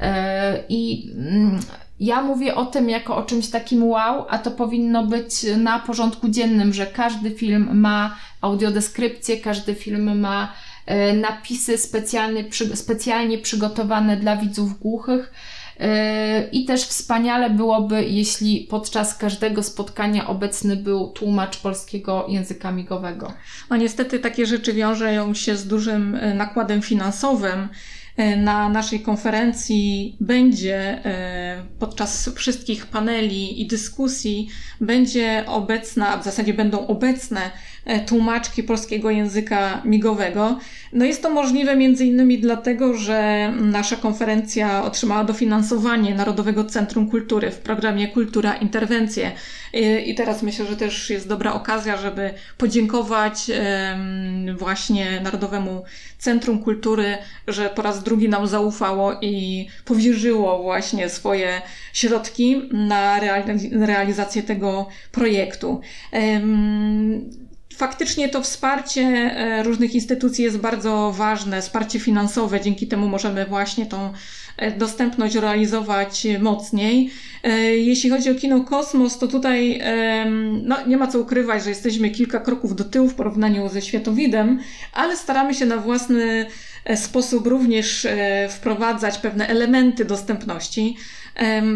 E, 0.00 0.64
I 0.68 1.12
mm, 1.16 1.60
ja 2.00 2.22
mówię 2.22 2.54
o 2.54 2.66
tym 2.66 2.90
jako 2.90 3.16
o 3.16 3.22
czymś 3.22 3.48
takim 3.48 3.84
wow, 3.84 4.26
a 4.28 4.38
to 4.38 4.50
powinno 4.50 5.06
być 5.06 5.32
na 5.56 5.78
porządku 5.78 6.28
dziennym, 6.28 6.72
że 6.72 6.86
każdy 6.86 7.30
film 7.30 7.80
ma 7.80 8.16
audiodeskrypcję, 8.40 9.36
każdy 9.36 9.74
film 9.74 10.20
ma 10.20 10.52
e, 10.86 11.12
napisy 11.12 11.78
specjalnie, 11.78 12.44
specjalnie 12.74 13.38
przygotowane 13.38 14.16
dla 14.16 14.36
widzów 14.36 14.78
głuchych. 14.78 15.32
E, 15.80 16.48
I 16.52 16.64
też 16.64 16.82
wspaniale 16.82 17.50
byłoby, 17.50 18.04
jeśli 18.04 18.66
podczas 18.70 19.14
każdego 19.14 19.62
spotkania 19.62 20.26
obecny 20.26 20.76
był 20.76 21.08
tłumacz 21.08 21.56
polskiego 21.56 22.26
języka 22.28 22.72
migowego. 22.72 23.32
No 23.70 23.76
niestety 23.76 24.18
takie 24.18 24.46
rzeczy 24.46 24.72
wiążą 24.72 25.34
się 25.34 25.56
z 25.56 25.66
dużym 25.66 26.18
nakładem 26.34 26.82
finansowym. 26.82 27.68
E, 28.20 28.36
na 28.36 28.68
naszej 28.68 29.00
konferencji 29.00 30.16
będzie 30.20 31.04
e, 31.04 31.62
podczas 31.78 32.28
wszystkich 32.28 32.86
paneli 32.86 33.62
i 33.62 33.66
dyskusji 33.66 34.48
będzie 34.80 35.44
obecna, 35.46 36.16
w 36.16 36.24
zasadzie 36.24 36.54
będą 36.54 36.86
obecne 36.86 37.40
tłumaczki 38.06 38.62
polskiego 38.62 39.10
języka 39.10 39.82
migowego. 39.84 40.58
No 40.92 41.04
jest 41.04 41.22
to 41.22 41.30
możliwe 41.30 41.76
między 41.76 42.06
innymi 42.06 42.38
dlatego, 42.38 42.94
że 42.94 43.52
nasza 43.60 43.96
konferencja 43.96 44.84
otrzymała 44.84 45.24
dofinansowanie 45.24 46.14
Narodowego 46.14 46.64
Centrum 46.64 47.10
Kultury 47.10 47.50
w 47.50 47.58
programie 47.58 48.08
Kultura 48.08 48.54
Interwencje. 48.54 49.32
I 50.06 50.14
teraz 50.14 50.42
myślę, 50.42 50.66
że 50.66 50.76
też 50.76 51.10
jest 51.10 51.28
dobra 51.28 51.52
okazja, 51.52 51.96
żeby 51.96 52.30
podziękować 52.58 53.50
właśnie 54.58 55.20
Narodowemu 55.20 55.82
Centrum 56.18 56.62
Kultury, 56.62 57.18
że 57.48 57.68
po 57.68 57.82
raz 57.82 58.02
drugi 58.02 58.28
nam 58.28 58.46
zaufało 58.46 59.12
i 59.20 59.66
powierzyło 59.84 60.62
właśnie 60.62 61.08
swoje 61.08 61.62
środki 61.92 62.62
na 62.72 63.20
realizację 63.72 64.42
tego 64.42 64.88
projektu 65.12 65.80
faktycznie 67.80 68.28
to 68.28 68.42
wsparcie 68.42 69.02
e, 69.02 69.62
różnych 69.62 69.94
instytucji 69.94 70.44
jest 70.44 70.58
bardzo 70.58 71.12
ważne, 71.16 71.62
wsparcie 71.62 72.00
finansowe, 72.00 72.60
dzięki 72.60 72.86
temu 72.86 73.08
możemy 73.08 73.46
właśnie 73.46 73.86
tą 73.86 74.12
e, 74.56 74.70
dostępność 74.70 75.34
realizować 75.34 76.26
mocniej. 76.40 77.10
E, 77.42 77.50
jeśli 77.76 78.10
chodzi 78.10 78.30
o 78.30 78.34
kino 78.34 78.60
Kosmos, 78.60 79.18
to 79.18 79.28
tutaj 79.28 79.80
no, 80.62 80.86
nie 80.86 80.96
ma 80.96 81.06
co 81.06 81.18
ukrywać, 81.18 81.64
że 81.64 81.70
jesteśmy 81.70 82.10
kilka 82.10 82.40
kroków 82.40 82.76
do 82.76 82.84
tyłu 82.84 83.08
w 83.08 83.14
porównaniu 83.14 83.68
ze 83.68 83.82
światowidem, 83.82 84.60
ale 84.92 85.16
staramy 85.16 85.54
się 85.54 85.66
na 85.66 85.76
własny 85.76 86.46
sposób 86.96 87.46
również 87.46 88.06
wprowadzać 88.50 89.18
pewne 89.18 89.48
elementy 89.48 90.04
dostępności. 90.04 90.96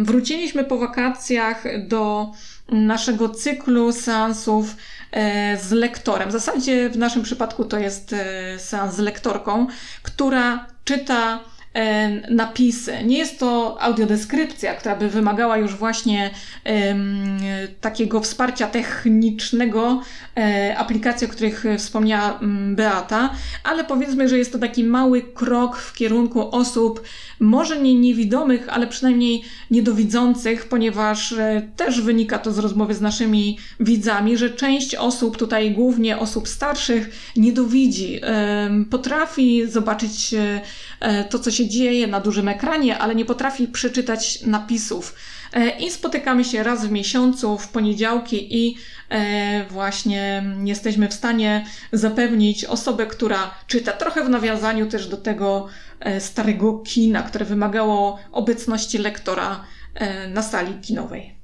Wróciliśmy 0.02 0.64
po 0.64 0.78
wakacjach 0.78 1.64
do 1.88 2.32
naszego 2.68 3.28
cyklu 3.28 3.92
seansów 3.92 4.76
z 5.62 5.70
lektorem. 5.70 6.28
W 6.28 6.32
zasadzie 6.32 6.90
w 6.90 6.98
naszym 6.98 7.22
przypadku 7.22 7.64
to 7.64 7.78
jest 7.78 8.12
e, 8.12 8.58
seans 8.58 8.94
z 8.94 8.98
lektorką, 8.98 9.66
która 10.02 10.66
czyta 10.84 11.40
E, 11.53 11.53
napisy. 12.30 13.04
Nie 13.04 13.18
jest 13.18 13.38
to 13.38 13.76
audiodeskrypcja, 13.82 14.74
która 14.74 14.96
by 14.96 15.08
wymagała 15.08 15.58
już 15.58 15.74
właśnie 15.74 16.30
takiego 17.80 18.20
wsparcia 18.20 18.66
technicznego 18.66 20.02
e, 20.36 20.74
aplikacji, 20.78 21.26
o 21.26 21.30
których 21.30 21.64
wspomniała 21.78 22.32
um, 22.32 22.76
Beata, 22.76 23.30
ale 23.64 23.84
powiedzmy, 23.84 24.28
że 24.28 24.38
jest 24.38 24.52
to 24.52 24.58
taki 24.58 24.84
mały 24.84 25.22
krok 25.22 25.76
w 25.76 25.92
kierunku 25.92 26.50
osób, 26.50 27.02
może 27.40 27.80
nie 27.80 27.94
niewidomych, 27.94 28.68
ale 28.68 28.86
przynajmniej 28.86 29.44
niedowidzących, 29.70 30.68
ponieważ 30.68 31.32
e, 31.32 31.68
też 31.76 32.00
wynika 32.00 32.38
to 32.38 32.52
z 32.52 32.58
rozmowy 32.58 32.94
z 32.94 33.00
naszymi 33.00 33.58
widzami, 33.80 34.36
że 34.36 34.50
część 34.50 34.94
osób, 34.94 35.36
tutaj 35.36 35.72
głównie 35.72 36.18
osób 36.18 36.48
starszych, 36.48 37.32
niedowidzi. 37.36 38.20
Potrafi 38.90 39.66
zobaczyć 39.66 40.34
e, 40.34 40.60
to, 41.30 41.38
co 41.38 41.50
się 41.50 41.68
dzieje 41.68 42.06
na 42.06 42.20
dużym 42.20 42.48
ekranie, 42.48 42.98
ale 42.98 43.14
nie 43.14 43.24
potrafi 43.24 43.68
przeczytać 43.68 44.42
napisów. 44.42 45.14
E, 45.54 45.78
I 45.78 45.90
spotykamy 45.90 46.44
się 46.44 46.62
raz 46.62 46.86
w 46.86 46.90
miesiącu, 46.90 47.58
w 47.58 47.68
poniedziałki, 47.68 48.64
i 48.64 48.76
e, 49.10 49.64
właśnie 49.70 50.44
jesteśmy 50.64 51.08
w 51.08 51.14
stanie 51.14 51.66
zapewnić 51.92 52.64
osobę, 52.64 53.06
która 53.06 53.54
czyta, 53.66 53.92
trochę 53.92 54.24
w 54.24 54.28
nawiązaniu 54.28 54.86
też 54.86 55.06
do 55.06 55.16
tego 55.16 55.66
e, 56.00 56.20
starego 56.20 56.78
kina, 56.78 57.22
które 57.22 57.44
wymagało 57.44 58.18
obecności 58.32 58.98
lektora 58.98 59.64
na 60.28 60.42
sali 60.42 60.74
kinowej. 60.74 61.34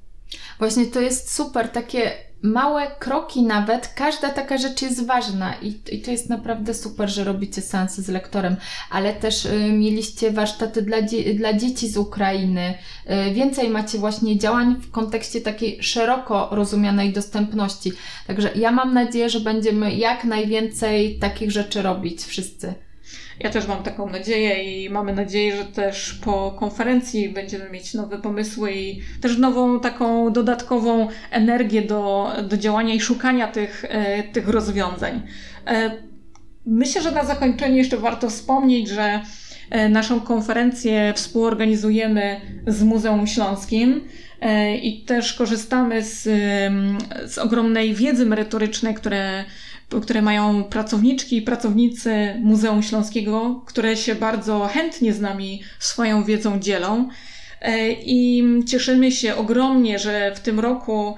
Właśnie 0.59 0.85
to 0.85 1.01
jest 1.01 1.35
super, 1.35 1.69
takie 1.69 2.11
małe 2.41 2.87
kroki 2.99 3.43
nawet, 3.43 3.87
każda 3.87 4.29
taka 4.29 4.57
rzecz 4.57 4.81
jest 4.81 5.05
ważna 5.05 5.53
i, 5.61 5.79
i 5.91 6.01
to 6.01 6.11
jest 6.11 6.29
naprawdę 6.29 6.73
super, 6.73 7.09
że 7.09 7.23
robicie 7.23 7.61
seansy 7.61 8.01
z 8.01 8.09
lektorem, 8.09 8.55
ale 8.89 9.13
też 9.13 9.45
y, 9.45 9.73
mieliście 9.73 10.31
warsztaty 10.31 10.81
dla, 10.81 10.97
dla 11.35 11.53
dzieci 11.53 11.89
z 11.89 11.97
Ukrainy. 11.97 12.73
Y, 13.29 13.33
więcej 13.33 13.69
macie 13.69 13.97
właśnie 13.97 14.37
działań 14.37 14.75
w 14.81 14.91
kontekście 14.91 15.41
takiej 15.41 15.83
szeroko 15.83 16.47
rozumianej 16.51 17.13
dostępności. 17.13 17.91
Także 18.27 18.49
ja 18.55 18.71
mam 18.71 18.93
nadzieję, 18.93 19.29
że 19.29 19.39
będziemy 19.39 19.95
jak 19.95 20.23
najwięcej 20.23 21.19
takich 21.19 21.51
rzeczy 21.51 21.81
robić 21.81 22.23
wszyscy. 22.23 22.73
Ja 23.43 23.49
też 23.49 23.67
mam 23.67 23.83
taką 23.83 24.09
nadzieję 24.09 24.63
i 24.63 24.89
mamy 24.89 25.13
nadzieję, 25.13 25.57
że 25.57 25.65
też 25.65 26.13
po 26.13 26.55
konferencji 26.59 27.29
będziemy 27.29 27.69
mieć 27.69 27.93
nowe 27.93 28.17
pomysły 28.17 28.73
i 28.73 29.01
też 29.21 29.37
nową 29.37 29.79
taką 29.79 30.33
dodatkową 30.33 31.07
energię 31.31 31.81
do, 31.81 32.31
do 32.43 32.57
działania 32.57 32.93
i 32.93 32.99
szukania 32.99 33.47
tych, 33.47 33.85
e, 33.89 34.23
tych 34.23 34.47
rozwiązań. 34.47 35.21
E, 35.67 35.91
myślę, 36.65 37.01
że 37.01 37.11
na 37.11 37.25
zakończenie 37.25 37.77
jeszcze 37.77 37.97
warto 37.97 38.29
wspomnieć, 38.29 38.89
że 38.89 39.21
e, 39.69 39.89
naszą 39.89 40.21
konferencję 40.21 41.13
współorganizujemy 41.15 42.41
z 42.67 42.83
Muzeum 42.83 43.27
Śląskim 43.27 44.07
i 44.81 45.03
też 45.05 45.33
korzystamy 45.33 46.03
z, 46.03 46.23
z 47.31 47.37
ogromnej 47.37 47.93
wiedzy 47.93 48.25
merytorycznej, 48.25 48.93
które 48.93 49.45
które 49.99 50.21
mają 50.21 50.63
pracowniczki 50.63 51.37
i 51.37 51.41
pracownicy 51.41 52.35
Muzeum 52.39 52.83
Śląskiego, 52.83 53.63
które 53.65 53.97
się 53.97 54.15
bardzo 54.15 54.67
chętnie 54.73 55.13
z 55.13 55.21
nami 55.21 55.61
swoją 55.79 56.23
wiedzą 56.23 56.59
dzielą. 56.59 57.09
E, 57.61 57.91
I 57.91 58.43
cieszymy 58.67 59.11
się 59.11 59.35
ogromnie, 59.35 59.99
że 59.99 60.31
w 60.35 60.39
tym 60.39 60.59
roku, 60.59 61.15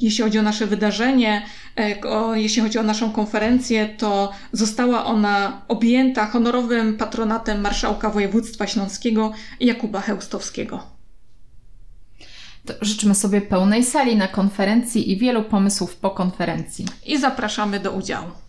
jeśli 0.00 0.24
chodzi 0.24 0.38
o 0.38 0.42
nasze 0.42 0.66
wydarzenie, 0.66 1.42
e, 1.76 2.40
jeśli 2.40 2.62
chodzi 2.62 2.78
o 2.78 2.82
naszą 2.82 3.12
konferencję, 3.12 3.88
to 3.98 4.32
została 4.52 5.04
ona 5.04 5.62
objęta 5.68 6.26
honorowym 6.26 6.96
patronatem 6.96 7.60
marszałka 7.60 8.10
województwa 8.10 8.66
śląskiego 8.66 9.32
Jakuba 9.60 10.00
Heustowskiego. 10.00 10.97
Życzymy 12.80 13.14
sobie 13.14 13.40
pełnej 13.40 13.84
sali 13.84 14.16
na 14.16 14.28
konferencji 14.28 15.12
i 15.12 15.16
wielu 15.16 15.42
pomysłów 15.42 15.96
po 15.96 16.10
konferencji. 16.10 16.86
I 17.06 17.18
zapraszamy 17.18 17.80
do 17.80 17.92
udziału. 17.92 18.47